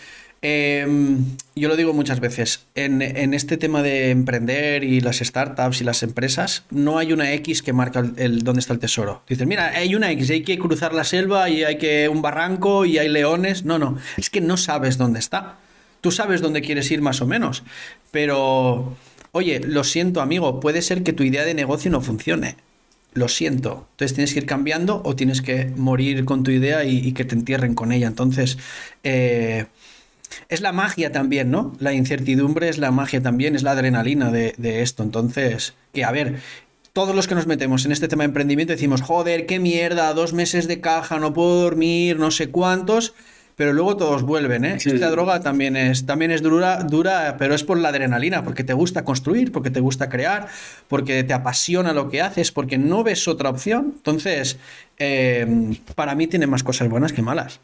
[0.45, 3.01] Em, yo lo digo muchas veces, en,
[3.33, 7.71] este tema de emprender y las startups y las empresas, no hay una X que
[7.71, 9.23] marca el, dónde está el tesoro.
[9.29, 12.83] Dices, mira, hay una X, hay que cruzar la selva y hay que un barranco
[12.83, 13.63] y hay leones.
[13.63, 15.59] No, no, es que no sabes dónde está.
[16.01, 17.63] Tú sabes dónde quieres ir más o menos,
[18.11, 18.97] pero
[19.33, 22.55] oye, lo siento amigo, puede ser que tu idea de negocio no funcione.
[23.13, 23.87] Lo siento.
[23.91, 27.35] Entonces tienes que ir cambiando o tienes que morir con tu idea y, que te
[27.35, 28.07] entierren con ella.
[28.07, 28.57] Entonces,
[29.03, 29.65] eh,
[30.49, 31.73] es la magia también, ¿no?
[31.79, 35.03] La incertidumbre es la magia también, es la adrenalina de, de esto.
[35.03, 36.39] Entonces, que a ver,
[36.93, 40.33] todos los que nos metemos en este tema de emprendimiento decimos, joder, qué mierda, dos
[40.33, 43.13] meses de caja, no puedo dormir, no sé cuántos
[43.55, 44.77] pero luego todos vuelven, ¿eh?
[44.83, 48.73] Esta droga también es, también es dura, dura, pero es por la adrenalina, porque te
[48.73, 50.47] gusta construir, porque te gusta crear,
[50.87, 53.93] porque te apasiona lo que haces, porque no ves otra opción.
[53.95, 54.57] Entonces,
[54.97, 57.59] eh, para mí tiene más cosas buenas que malas.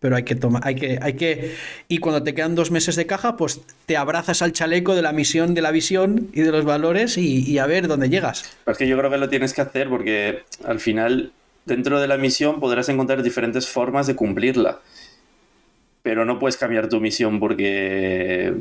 [0.00, 1.54] Pero hay que tomar, hay que, hay que.
[1.86, 5.12] Y cuando te quedan dos meses de caja, pues te abrazas al chaleco de la
[5.12, 8.52] misión, de la visión y de los valores y, y a ver dónde llegas.
[8.66, 11.30] Es que yo creo que lo tienes que hacer porque al final,
[11.66, 14.80] dentro de la misión, podrás encontrar diferentes formas de cumplirla
[16.02, 18.54] pero no puedes cambiar tu misión porque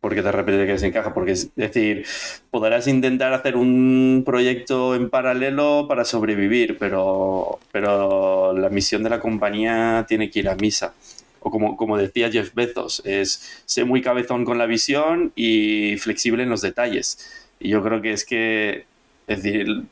[0.00, 2.06] porque de repente te quedas en caja, porque es decir,
[2.50, 9.20] podrás intentar hacer un proyecto en paralelo para sobrevivir, pero, pero la misión de la
[9.20, 10.94] compañía tiene que ir a misa.
[11.40, 16.42] O como, como decía Jeff Bezos, es ser muy cabezón con la visión y flexible
[16.42, 17.18] en los detalles.
[17.58, 18.86] Y yo creo que es que,
[19.26, 19.84] es decir,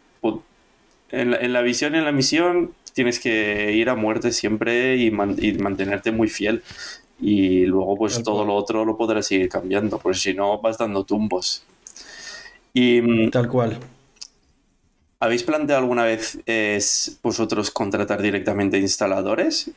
[1.11, 4.97] en la, en la visión y en la misión tienes que ir a muerte siempre
[4.97, 6.65] y, mantenerte muy fiel.
[7.21, 11.05] Y luego, pues todo lo otro lo podrás seguir cambiando, porque si no, vas dando
[11.05, 11.63] tumbos.
[12.75, 13.79] Y, mm, Tal cual.
[15.21, 19.71] ¿Habéis planteado alguna vez es vosotros contratar directamente instaladores?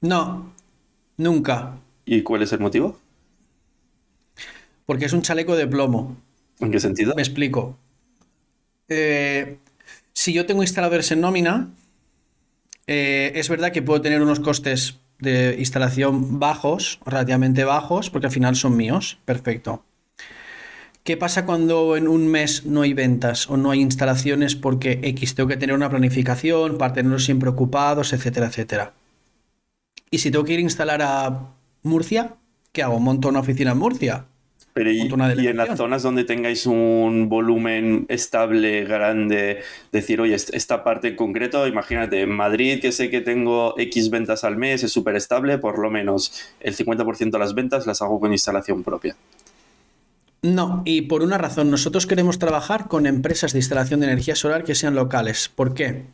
[0.00, 0.52] No,
[1.16, 1.76] nunca.
[2.04, 2.98] ¿Y cuál es el motivo?
[4.84, 6.16] Porque es un chaleco de plomo.
[6.58, 7.14] ¿En qué sentido?
[7.14, 7.78] Me explico.
[8.88, 9.58] Eh,
[10.18, 11.70] si yo tengo instaladores en nómina,
[12.88, 18.32] eh, es verdad que puedo tener unos costes de instalación bajos, relativamente bajos, porque al
[18.32, 19.20] final son míos.
[19.24, 19.84] Perfecto.
[21.04, 25.36] ¿Qué pasa cuando en un mes no hay ventas o no hay instalaciones porque X
[25.36, 28.94] tengo que tener una planificación para tenerlos siempre ocupados, etcétera, etcétera?
[30.10, 31.52] Y si tengo que ir a instalar a
[31.84, 32.34] Murcia,
[32.72, 32.98] ¿qué hago?
[32.98, 34.26] ¿Monto una oficina en Murcia?
[34.74, 35.00] Pero y,
[35.48, 41.66] en las zonas donde tengáis un volumen estable, grande, decir, oye, esta parte en concreto,
[41.66, 45.78] imagínate, en Madrid, que sé que tengo X ventas al mes, es súper estable, por
[45.78, 49.16] lo menos el 50% de las ventas las hago con instalación propia.
[50.42, 54.62] No, y por una razón, nosotros queremos trabajar con empresas de instalación de energía solar
[54.62, 55.50] que sean locales.
[55.52, 56.04] ¿Por qué?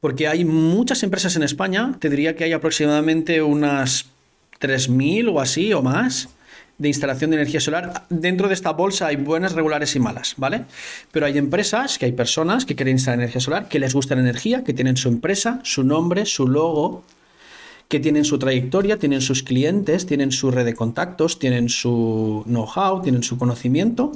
[0.00, 4.06] Porque hay muchas empresas en España, te diría que hay aproximadamente unas
[4.60, 6.28] 3.000 o así o más
[6.78, 8.04] de instalación de energía solar.
[8.10, 10.64] Dentro de esta bolsa hay buenas, regulares y malas, ¿vale?
[11.10, 14.20] Pero hay empresas, que hay personas que quieren instalar energía solar, que les gusta la
[14.20, 17.02] energía, que tienen su empresa, su nombre, su logo,
[17.88, 23.00] que tienen su trayectoria, tienen sus clientes, tienen su red de contactos, tienen su know-how,
[23.00, 24.12] tienen su conocimiento.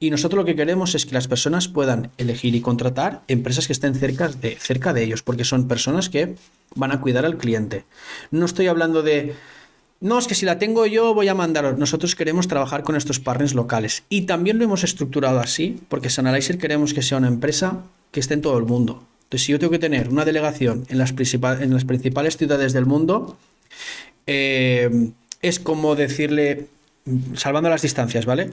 [0.00, 3.72] Y nosotros lo que queremos es que las personas puedan elegir y contratar empresas que
[3.72, 6.34] estén cerca de, cerca de ellos, porque son personas que
[6.74, 7.84] van a cuidar al cliente.
[8.30, 9.34] No estoy hablando de,
[10.02, 11.78] no, es que si la tengo yo voy a mandar.
[11.78, 14.02] Nosotros queremos trabajar con estos partners locales.
[14.08, 18.34] Y también lo hemos estructurado así, porque Sanalizer queremos que sea una empresa que esté
[18.34, 19.04] en todo el mundo.
[19.22, 22.84] Entonces, si yo tengo que tener una delegación en las, en las principales ciudades del
[22.84, 23.38] mundo,
[24.26, 26.66] eh, es como decirle,
[27.34, 28.50] salvando las distancias, ¿vale?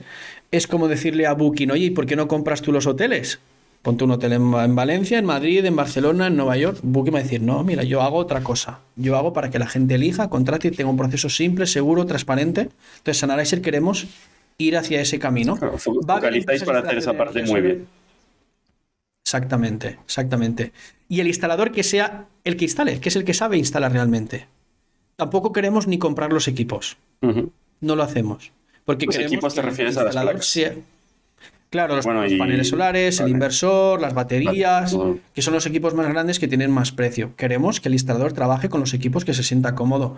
[0.52, 3.40] Es como decirle a Booking, oye, ¿y por qué no compras tú los hoteles?
[3.82, 6.78] Ponte un hotel en, Valencia, en Madrid, en Barcelona, en Nueva York.
[6.82, 8.80] Booking va a decir, no, mira, yo hago otra cosa.
[8.96, 12.68] Yo hago para que la gente elija, contrate y tenga un proceso simple, seguro, transparente.
[12.98, 14.06] Entonces, en Analyzer queremos
[14.58, 15.56] ir hacia ese camino.
[15.56, 17.86] Claro, focalizáis para hacer esa parte muy bien.
[19.24, 20.72] Exactamente, exactamente.
[21.08, 24.46] Y el instalador que sea el que instale, que es el que sabe instalar realmente.
[25.16, 26.98] Tampoco queremos ni comprar los equipos.
[27.80, 28.52] No lo hacemos.
[28.84, 30.58] Porque ¿Los equipos te refieres a las placas?
[31.70, 34.96] Claro, los, paneles solares, el inversor, las baterías,
[35.32, 37.36] que son los equipos más grandes que tienen más precio.
[37.36, 40.16] Queremos que el instalador trabaje con los equipos que se sienta cómodo.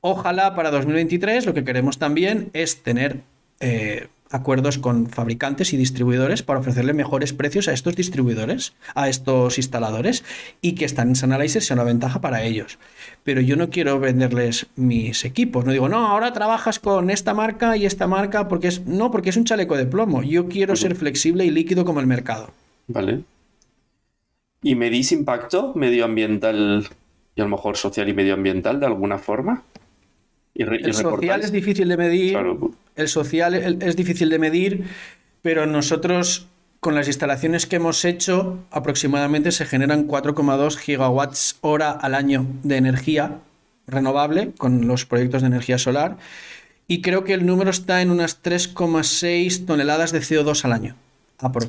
[0.00, 3.20] Ojalá para 2023 lo que queremos también es tener
[3.60, 9.58] eh, acuerdos con fabricantes y distribuidores para ofrecerle mejores precios a estos distribuidores, a estos
[9.58, 10.24] instaladores
[10.60, 12.78] y que están en Sunalizer sea una ventaja para ellos.
[13.24, 17.76] Pero yo no quiero venderles mis equipos, no digo, no, ahora trabajas con esta marca
[17.76, 20.22] y esta marca porque es no, porque es un chaleco de plomo.
[20.22, 22.50] Yo quiero ser flexible y líquido como el mercado.
[22.86, 23.22] Vale.
[24.62, 26.88] ¿Y medís impacto medioambiental
[27.34, 29.62] y a lo mejor social y medioambiental de alguna forma?
[30.54, 32.36] el social es difícil de medir.
[32.98, 34.84] El social es difícil de medir,
[35.40, 36.48] pero nosotros
[36.80, 42.76] con las instalaciones que hemos hecho aproximadamente se generan 4,2 gigawatts hora al año de
[42.76, 43.38] energía
[43.86, 46.18] renovable con los proyectos de energía solar
[46.88, 50.96] y creo que el número está en unas 3,6 toneladas de CO2 al año.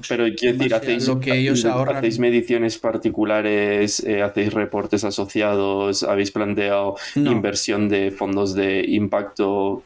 [0.08, 6.32] Pero ¿quién decir, hacéis, lo que ellos hacéis mediciones particulares, eh, hacéis reportes asociados, habéis
[6.32, 9.84] planteado inversión de fondos de impacto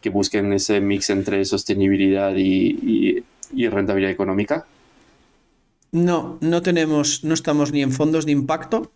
[0.00, 3.22] que busquen ese mix entre sostenibilidad y,
[3.68, 4.66] rentabilidad económica?
[5.92, 8.90] No, no tenemos, no estamos ni en fondos de impacto,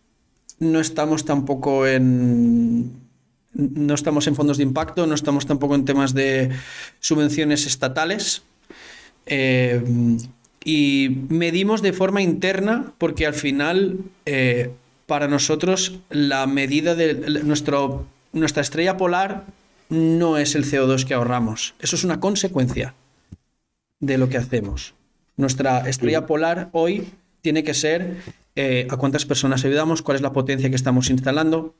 [0.61, 2.93] no estamos tampoco en
[3.55, 6.51] no estamos en fondos de impacto, no estamos tampoco en temas de
[6.99, 8.43] subvenciones estatales.
[9.27, 9.81] Eh,
[10.65, 14.71] y medimos de forma interna porque al final, eh,
[15.07, 19.45] para nosotros, la medida de nuestro, nuestra estrella polar
[19.95, 21.75] no es el CO2 que ahorramos.
[21.81, 22.95] Eso es una consecuencia
[24.01, 24.95] de lo que hacemos.
[25.37, 27.09] Nuestra estrella polar hoy
[27.41, 28.17] tiene que ser
[28.57, 31.75] eh, a cuántas personas ayudamos, cuál es la potencia que estamos instalando,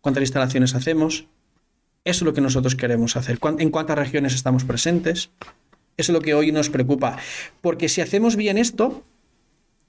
[0.00, 1.26] cuántas instalaciones hacemos.
[2.04, 3.38] Eso es lo que nosotros queremos hacer.
[3.58, 5.30] En cuántas regiones estamos presentes.
[5.96, 7.18] Eso es lo que hoy nos preocupa.
[7.60, 9.04] Porque si hacemos bien esto,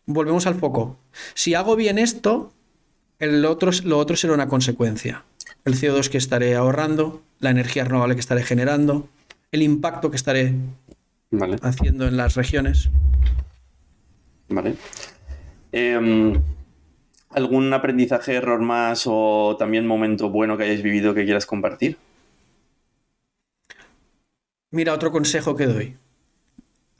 [0.05, 0.99] volvemos al foco.
[1.33, 2.53] Si hago bien esto,
[3.19, 5.23] el otro, lo otro será una consecuencia.
[5.65, 9.07] El CO2 que estaré ahorrando, la energía renovable que estaré generando,
[9.51, 10.55] el impacto que estaré
[11.61, 12.89] haciendo en las regiones.
[14.49, 14.75] Vale.
[15.71, 16.41] Em,
[17.29, 21.97] ¿Algún aprendizaje, error más o también momento bueno que hayáis vivido que quieras compartir?
[24.69, 25.97] Mira, otro consejo que doy.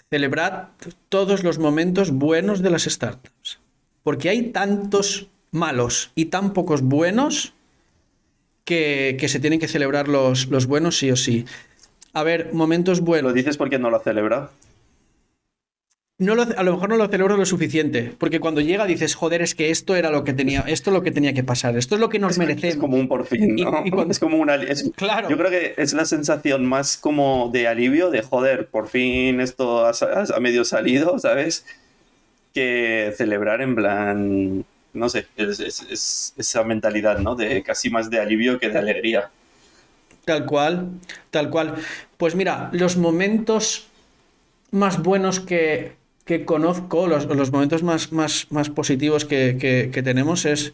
[0.09, 0.70] Celebrad
[1.09, 3.59] todos los momentos buenos de las startups.
[4.03, 7.53] Porque hay tantos malos y tan pocos buenos
[8.66, 11.45] que, se tienen que celebrar los, los, buenos sí o sí.
[12.14, 13.32] A ver, momentos buenos.
[13.32, 14.51] ¿Lo dices porque no lo ha celebrado?
[16.20, 19.41] no lo- a lo mejor no lo celebro lo suficiente, porque cuando llega dices, joder,
[19.41, 21.95] es que esto era lo que tenía, esto es lo que tenía que pasar, esto
[21.95, 22.76] es lo que nos Es, merecemos.
[22.76, 23.82] es como un por fin, ¿no?
[23.84, 24.55] y cuando- Es como una...
[24.55, 25.28] es- Claro.
[25.30, 29.86] Yo creo que es la sensación más como de alivio, de joder, por fin esto
[29.86, 31.66] ha, ha medio salido, ¿sabes?
[32.53, 37.35] Que celebrar en plan, no sé, es, es- es esa mentalidad, ¿no?
[37.35, 39.29] De casi más de alivio que de alegría.
[40.25, 40.89] Tal cual,
[41.31, 41.75] tal cual.
[42.17, 43.87] Pues mira, los momentos
[44.71, 50.01] más buenos que, que conozco, los, los momentos más, más, más positivos que, que- que
[50.03, 50.73] tenemos es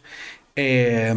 [0.56, 1.14] eh,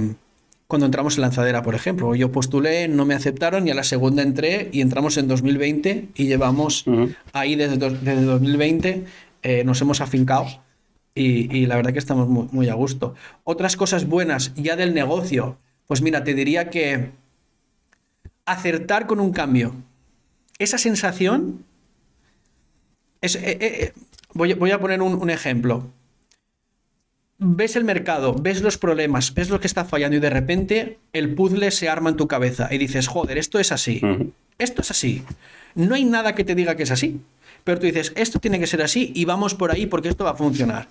[0.68, 2.16] cuando entramos en lanzadera, por ejemplo.
[2.16, 6.26] Yo postulé, no me aceptaron y a la segunda entré y entramos en 2020 y
[6.26, 6.86] llevamos
[7.34, 9.04] ahí desde, desde 2020,
[9.44, 10.48] eh, nos hemos afincado.
[11.16, 13.14] Y, y la verdad que estamos muy, muy a gusto.
[13.44, 15.58] Otras cosas buenas ya del negocio,
[15.88, 17.12] pues mira, te diría que
[18.46, 19.74] acertar con un cambio.
[20.60, 21.66] Esa sensación.
[23.22, 23.94] es- eh, eh, eh,
[24.34, 25.92] voy, a- voy a poner un, un ejemplo.
[27.38, 31.34] Ves el mercado, ves los problemas, ves lo que está fallando y de repente el
[31.36, 34.02] puzzle se arma en tu cabeza y dices, joder, esto es así.
[34.58, 35.24] Esto es así.
[35.76, 37.22] No hay nada que te diga que es así.
[37.64, 40.32] Pero tú dices, esto tiene que ser así y vamos por ahí porque esto va
[40.32, 40.88] a funcionar.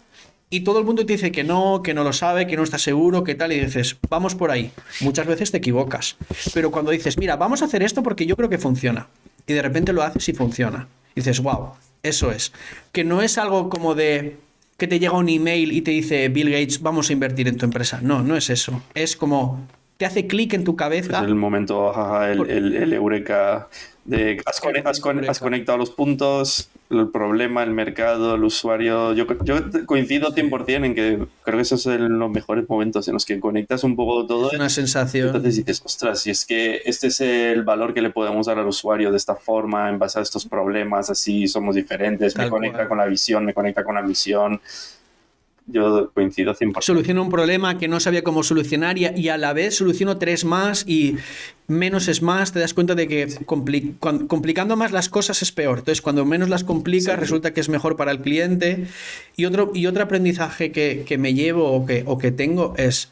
[0.50, 2.76] Y todo el mundo te dice que no, que no lo sabe, que no está
[2.78, 4.70] seguro, que tal, y dices, vamos por ahí.
[5.00, 6.16] Muchas veces te equivocas.
[6.52, 9.08] Pero cuando dices, mira, vamos a hacer esto porque yo creo que funciona.
[9.46, 10.88] Y de repente lo haces y funciona.
[11.14, 11.70] Y dices, wow,
[12.02, 12.52] eso es.
[12.92, 14.36] Que no es algo como de
[14.76, 17.64] que te llega un email y te dice, Bill Gates, vamos a invertir en tu
[17.64, 18.00] empresa.
[18.02, 18.82] No, no es eso.
[18.94, 19.66] Es como,
[19.96, 21.20] te hace clic en tu Es cabeza.
[21.20, 23.68] el momento, jaja, el, el- el eureka
[24.04, 29.12] de has, has has conectado los puntos, el problema, el mercado, el usuario.
[29.14, 33.24] Yo, yo coincido 100% en que creo que esos son los mejores momentos en los
[33.24, 34.48] que conectas un poco todo.
[34.48, 35.28] Es una sensación.
[35.28, 38.66] Entonces dices, ostras, si es que este es el valor que le podemos dar al
[38.66, 42.78] usuario de esta forma, en base a estos problemas, así somos diferentes, me Tal conecta
[42.78, 42.88] cual.
[42.88, 44.60] con la visión, me conecta con la misión.
[45.66, 46.80] Yo coincido 100%.
[46.82, 50.18] soluciono un problema que no sabía cómo solucionar y a, y a la vez soluciono
[50.18, 51.16] tres más y
[51.68, 55.52] menos es más, te das cuenta de que compli- cuan- complicando más las cosas es
[55.52, 55.78] peor.
[55.78, 57.20] Entonces, cuando menos las complicas, Sí.
[57.20, 58.86] resulta que es mejor para el cliente.
[59.36, 63.10] Y otro, y otro aprendizaje que, que me llevo o que, o que tengo es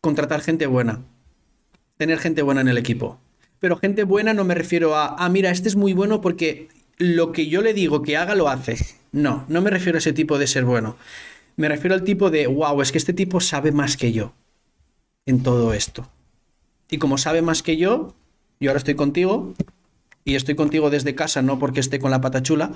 [0.00, 1.00] contratar gente buena.
[1.96, 3.18] Tener gente buena en el equipo.
[3.58, 6.68] Pero gente buena no me refiero a, ah, mira, este es muy bueno porque
[6.98, 8.76] lo que yo le digo que haga lo hace.
[9.12, 10.96] No, no me refiero a ese tipo de ser bueno.
[11.56, 14.32] Me refiero al tipo de, wow, es que este tipo sabe más que yo
[15.26, 16.08] en todo esto.
[16.90, 18.14] Y como sabe más que yo,
[18.60, 19.54] yo ahora estoy contigo
[20.24, 22.72] y estoy contigo desde casa, no porque esté con la pata chula,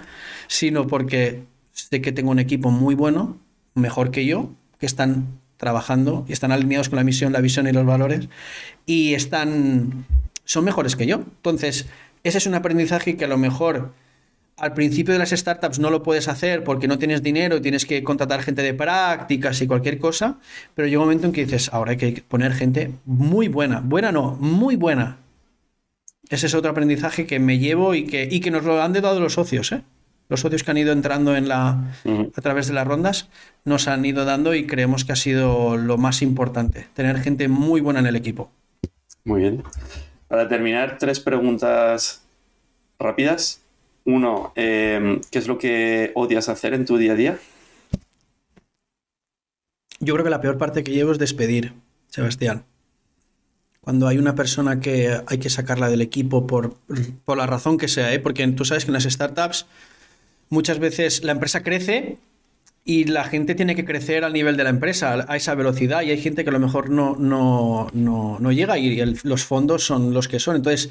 [0.46, 3.38] sino porque sé que tengo un equipo muy bueno,
[3.74, 7.72] mejor que yo, que están trabajando y están alineados con la misión, la visión y
[7.72, 8.28] los valores
[8.86, 10.06] y están
[10.44, 11.16] son mejores que yo.
[11.16, 11.86] Entonces,
[12.24, 13.92] ese es un aprendizaje que a lo mejor
[14.58, 18.02] al principio de las startups no lo puedes hacer porque no tienes dinero, tienes que
[18.02, 20.38] contratar gente de prácticas y cualquier cosa,
[20.74, 24.12] pero llega un momento en que dices, ahora hay que poner gente muy buena, buena
[24.12, 25.18] no, muy buena.
[26.28, 29.20] Ese es otro aprendizaje que me llevo y que, y que nos lo han dado
[29.20, 29.82] los socios, ¿eh?
[30.28, 32.32] Los socios que han ido entrando en la, Ujú.
[32.36, 33.28] a través de las rondas
[33.64, 37.80] nos han ido dando y creemos que ha sido lo más importante, tener gente muy
[37.80, 38.50] buena en el equipo.
[39.24, 39.62] Muy bien.
[40.26, 42.22] Para terminar, tres preguntas
[42.98, 43.62] rápidas.
[44.08, 47.38] Uno, eh, ¿qué es lo que odias hacer en tu día a día?
[50.00, 51.74] Yo creo que la peor parte que llevo es despedir,
[52.08, 52.64] Sebastián.
[53.82, 56.78] Cuando hay una persona que hay que sacarla del equipo por,
[57.26, 58.18] por la razón que sea, ¿eh?
[58.18, 59.66] porque tú sabes que en las startups
[60.48, 62.16] muchas veces la empresa crece
[62.86, 66.12] y la gente tiene que crecer al nivel de la empresa, a esa velocidad, y
[66.12, 70.14] hay gente que a lo mejor no, no, no, no llega y los fondos son
[70.14, 70.56] los que son.
[70.56, 70.90] Entonces,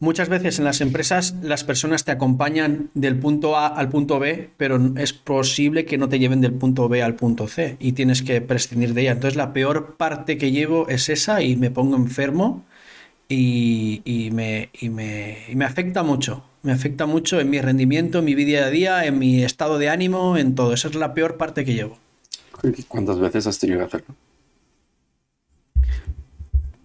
[0.00, 4.50] Muchas veces en las empresas las personas te acompañan del punto A al punto B,
[4.56, 8.22] pero es posible que no te lleven del punto B al punto C y tienes
[8.22, 9.12] que prescindir de ella.
[9.12, 12.64] Entonces la peor parte que llevo es esa y me pongo enfermo
[13.28, 16.44] y, me, y me- y me afecta mucho.
[16.62, 19.88] Me afecta mucho en mi rendimiento, en mi día a día, en mi estado de
[19.88, 20.74] ánimo, en todo.
[20.74, 21.98] Esa es la peor parte que llevo.
[22.88, 24.14] ¿Cuántas veces has tenido que hacerlo?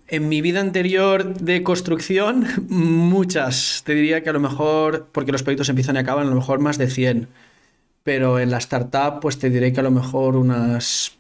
[0.08, 3.84] En mi vida anterior de construcción, muchas.
[3.86, 6.60] Te diría que a lo mejor, porque los proyectos empiezan y acaban, a lo mejor
[6.60, 7.28] más de 100.
[8.04, 11.18] Pero en la startup, pues te diré que a lo mejor unas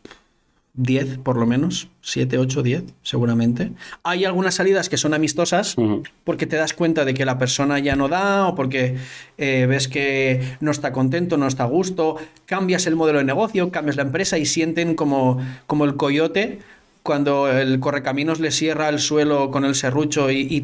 [0.76, 1.88] 10 por lo menos.
[2.02, 3.72] 7, 8, 10 seguramente.
[4.04, 5.76] Hay algunas salidas que son amistosas
[6.24, 8.98] porque te das cuenta de que la persona ya no da o porque
[9.38, 13.72] eh, ves que no está contento, no está a gusto, cambias el modelo de negocio,
[13.72, 16.60] cambias la empresa y sienten como, como el coyote
[17.04, 20.62] cuando el correcaminos le cierra el suelo con el serrucho y,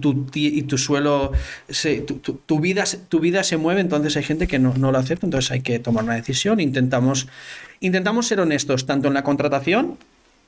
[0.00, 1.32] tu, y tu, suelo,
[1.68, 5.50] se, tu, vida, tu vida se mueve, entonces hay gente que no, lo acepta, entonces
[5.50, 6.60] hay que tomar una decisión.
[6.60, 7.26] Intentamos,
[7.80, 9.98] intentamos ser honestos tanto en la contratación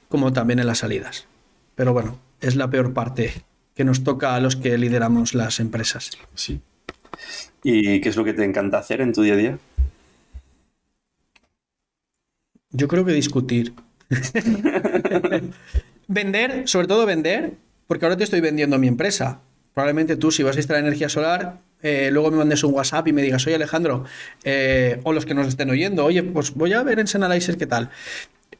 [0.09, 1.27] como también en las salidas.
[1.75, 3.43] Pero bueno, es la peor parte
[3.75, 6.13] que nos toca a los que lideramos las empresas.
[6.37, 6.61] Sí.
[7.65, 9.59] ¿Y qué es lo que te encanta hacer en tu día a día?
[12.71, 13.75] Yo creo que discutir.
[16.09, 17.55] vender, sobre todo vender,
[17.87, 19.41] porque ahora te estoy vendiendo mi empresa.
[19.75, 23.13] Probablemente tú, si vas a instalar energía solar, eh, luego me mandes un WhatsApp y
[23.13, 24.05] me digas, oye Alejandro,
[24.45, 27.67] eh, o los que nos estén oyendo, oye, pues voy a ver en Senalizer qué
[27.67, 27.91] tal.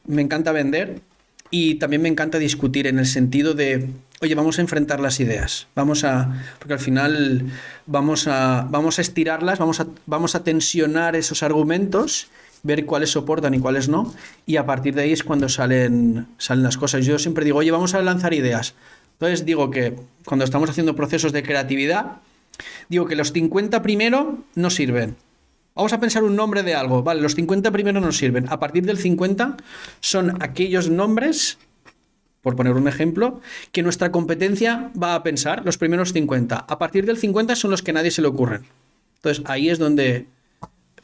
[0.05, 1.01] Me encanta vender
[1.49, 3.89] y también me encanta discutir en el sentido de,
[4.21, 7.45] oye, vamos a enfrentar las ideas, vamos a, porque al final
[7.85, 12.27] vamos a, vamos a estirarlas, vamos a, vamos a tensionar esos argumentos
[12.63, 14.13] ver cuáles soportan y cuáles no,
[14.45, 17.05] y a partir de ahí es cuando salen, salen las cosas.
[17.05, 18.73] Yo siempre digo, oye, vamos a lanzar ideas.
[19.13, 19.95] Entonces digo que
[20.25, 22.17] cuando estamos haciendo procesos de creatividad,
[22.89, 25.15] digo que los 50 primero no sirven.
[25.75, 27.03] Vamos a pensar un nombre de algo.
[27.03, 28.47] Vale, los 50 primero no sirven.
[28.49, 29.57] A partir del 50
[29.99, 31.57] son aquellos nombres,
[32.41, 33.41] por poner un ejemplo,
[33.71, 36.55] que nuestra competencia va a pensar, los primeros 50.
[36.57, 38.63] A partir del 50 son los que nadie se le ocurren.
[39.15, 40.27] Entonces ahí es donde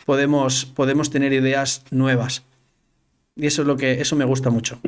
[0.10, 2.42] podemos, podemos tener ideas nuevas.
[3.36, 4.80] Y eso es lo que, eso me gusta mucho.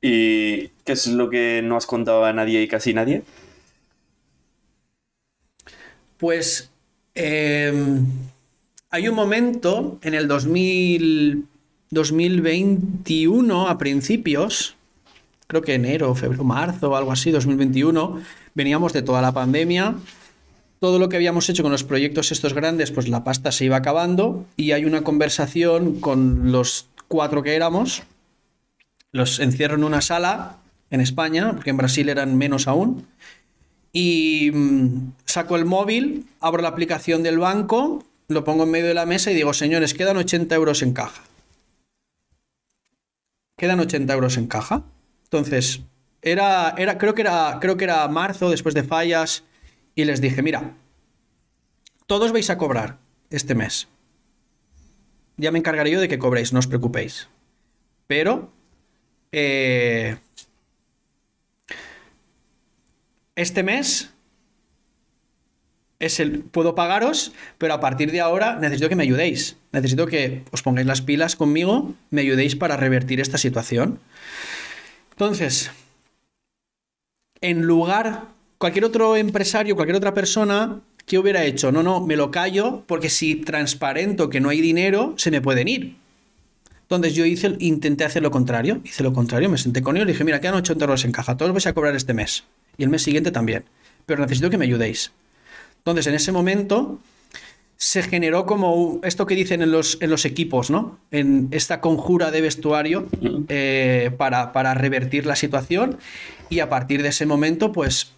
[0.00, 3.22] ¿Y qué es lo que no has contado a nadie y casi nadie?
[6.16, 6.70] Pues
[7.14, 8.06] em,
[8.88, 11.44] hay un momento en el 2000,
[11.90, 14.74] 2021, a principios,
[15.48, 18.22] creo que enero, febrero, marzo algo así, 2021,
[18.54, 19.96] veníamos de toda la pandemia
[20.80, 23.76] todo lo que habíamos hecho con los proyectos estos grandes, pues la pasta se iba
[23.76, 28.02] acabando y hay una conversación con los cuatro que éramos,
[29.12, 30.58] los encierro en una sala
[30.90, 33.06] en España, porque en Brasil eran menos aún,
[33.92, 38.94] y mm, saco el móvil, abro la aplicación del banco, lo pongo en medio de
[38.94, 41.22] la mesa y digo, señores, quedan 80 euros en caja.
[43.56, 44.84] Quedan 80 euros en caja.
[45.24, 45.80] Entonces,
[46.22, 49.44] era, era, creo, que era, creo que era marzo, después de fallas,
[49.98, 50.76] y les dije, mira,
[52.06, 53.88] todos vais a cobrar este mes.
[55.36, 57.28] Ya me encargaré yo de que cobréis, no os preocupéis.
[58.06, 58.52] Pero
[59.32, 60.16] eh,
[63.34, 64.14] este mes
[65.98, 69.56] es el puedo pagaros, pero a partir de ahora necesito que me ayudéis.
[69.72, 73.98] Necesito que os pongáis las pilas conmigo, me ayudéis para revertir esta situación.
[75.10, 75.72] Entonces,
[77.40, 81.72] en lugar cualquier otro empresario, cualquier otra persona, ¿qué hubiera hecho?
[81.72, 85.68] No, no, me lo callo porque si transparento que no hay dinero, se me pueden
[85.68, 85.96] ir.
[86.82, 90.12] Entonces yo hice, intenté hacer lo contrario, hice lo contrario, me senté con ellos y
[90.12, 92.44] dije, mira, quedan 80 euros en caja, todos vais a cobrar este mes
[92.78, 93.64] y el mes siguiente también,
[94.06, 95.12] pero necesito que me ayudéis.
[95.78, 96.98] Entonces en ese momento
[97.76, 100.98] se generó como esto que dicen en los, en los equipos, ¿no?
[101.10, 103.06] En esta conjura de vestuario
[103.48, 105.98] eh, para, para revertir la situación
[106.48, 108.14] y a partir de ese momento pues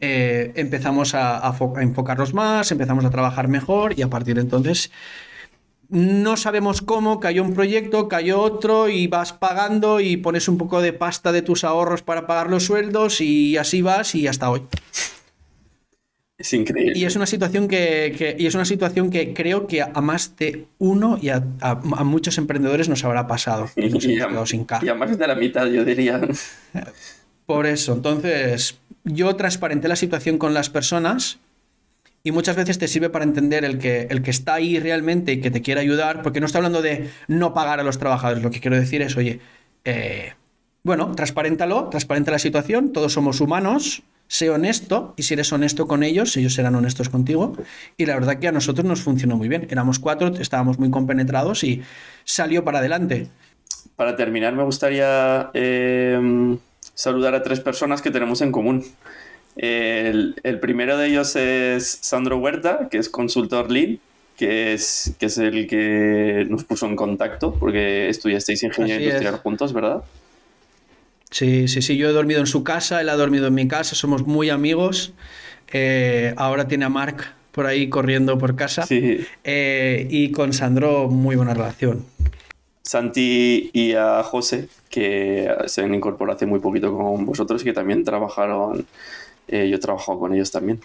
[0.00, 4.90] eh, empezamos a, enfocarnos más, empezamos a trabajar mejor y a partir de entonces
[5.90, 10.80] no sabemos cómo, cayó un proyecto, cayó otro y vas pagando y pones un poco
[10.80, 14.62] de pasta de tus ahorros para pagar los sueldos y así vas y hasta hoy.
[16.38, 16.98] Es increíble.
[16.98, 20.68] Y es una situación que, y es una situación que creo que a más de
[20.78, 21.40] uno y a,
[22.02, 23.68] muchos emprendedores nos habrá pasado.
[23.76, 26.18] Y, a, sin y a más de la mitad, yo diría.
[27.44, 31.38] Por eso, entonces, yo transparenté la situación con las personas
[32.22, 35.40] y muchas veces te sirve para entender el que, el que está ahí realmente y
[35.40, 38.50] que te quiere ayudar, porque no estoy hablando de no pagar a los trabajadores, lo
[38.50, 39.40] que quiero decir es, oye,
[39.84, 40.34] eh,
[40.82, 46.02] bueno, transparéntalo, transparenta la situación, todos somos humanos, sé honesto y si eres honesto con
[46.02, 47.54] ellos, ellos serán honestos contigo.
[47.96, 49.66] Y la verdad que a nosotros nos funcionó muy bien.
[49.70, 51.82] Éramos cuatro, estábamos muy compenetrados y
[52.24, 53.28] salió para adelante.
[53.96, 56.56] Para terminar, me gustaría eh,
[57.00, 58.84] saludar a tres personas que tenemos en común.
[59.56, 63.98] El, primero de ellos es Sandro Huerta, que es consultor Lean,
[64.36, 69.72] que es, que es el que nos puso en contacto, porque estudiasteis ingeniería industrial juntos,
[69.72, 70.04] ¿verdad?
[71.30, 73.94] Sí, sí, sí, yo he dormido en su casa, él ha dormido en mi casa,
[73.94, 75.14] somos muy amigos.
[75.72, 78.84] Eh, ahora tiene a Mark por ahí corriendo por casa.
[78.84, 79.24] Sí.
[79.44, 82.04] Eh, y con Sandro, muy buena relación.
[82.90, 87.72] Santi y a José, que se han incorporado hace muy poquito con vosotros y que
[87.72, 88.84] también trabajaron,
[89.46, 90.80] eh, yo he trabajado con ellos también.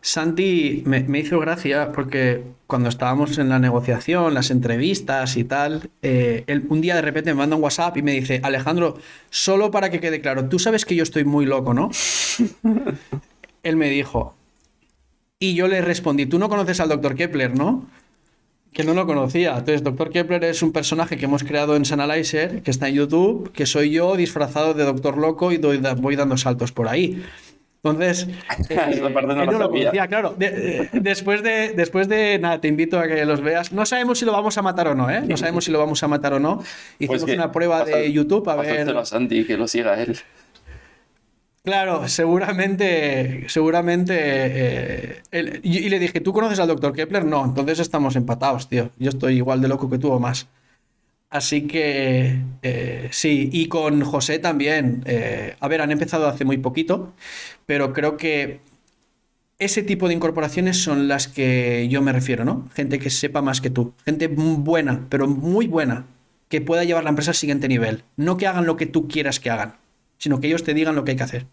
[0.00, 5.90] Santi me, me hizo gracia porque cuando estábamos en la negociación, las entrevistas y tal,
[6.02, 8.98] eh, él un día de repente me manda un WhatsApp y me dice, Alejandro,
[9.30, 11.90] solo para que quede claro, tú sabes que yo estoy muy loco, ¿no?
[13.64, 14.36] él me dijo,
[15.40, 17.84] y yo le respondí, tú no conoces al doctor Kepler, ¿no?
[18.72, 19.50] Que no lo conocía.
[19.52, 23.50] Entonces, Doctor Kepler es un personaje que hemos creado en Sanalizer, que está en YouTube,
[23.52, 27.22] que soy yo disfrazado de Doctor Loco y doy- voy dando saltos por ahí.
[27.82, 28.28] Entonces,
[29.14, 30.34] parte no lo conocía, claro.
[30.36, 33.72] De- eh, después, de, después de, nada, te invito a que los veas.
[33.72, 35.22] No sabemos si lo vamos a matar o no, ¿eh?
[35.26, 36.62] No sabemos si lo vamos a matar o no.
[36.98, 38.96] Hicimos Pues que una prueba de YouTube a ver...
[38.96, 40.16] a Santi, que lo siga él.
[41.64, 44.14] Claro, seguramente, seguramente.
[44.16, 47.24] eh, y le dije, ¿tú conoces al doctor Kepler?
[47.24, 48.90] No, entonces estamos empatados, tío.
[48.98, 50.48] Yo estoy igual de loco que tú o más.
[51.30, 55.02] Así que eh, sí, y con José también.
[55.06, 57.14] eh, a ver, han empezado hace muy poquito,
[57.66, 58.60] pero creo que
[59.58, 62.68] ese tipo de incorporaciones son las que yo me refiero, ¿no?
[62.74, 66.06] Gente que sepa más que tú, gente buena, pero muy buena,
[66.48, 68.04] que pueda llevar la empresa al siguiente nivel.
[68.16, 69.74] No que hagan lo que tú quieras que hagan,
[70.18, 71.46] sino que ellos te digan lo que hay que hacer.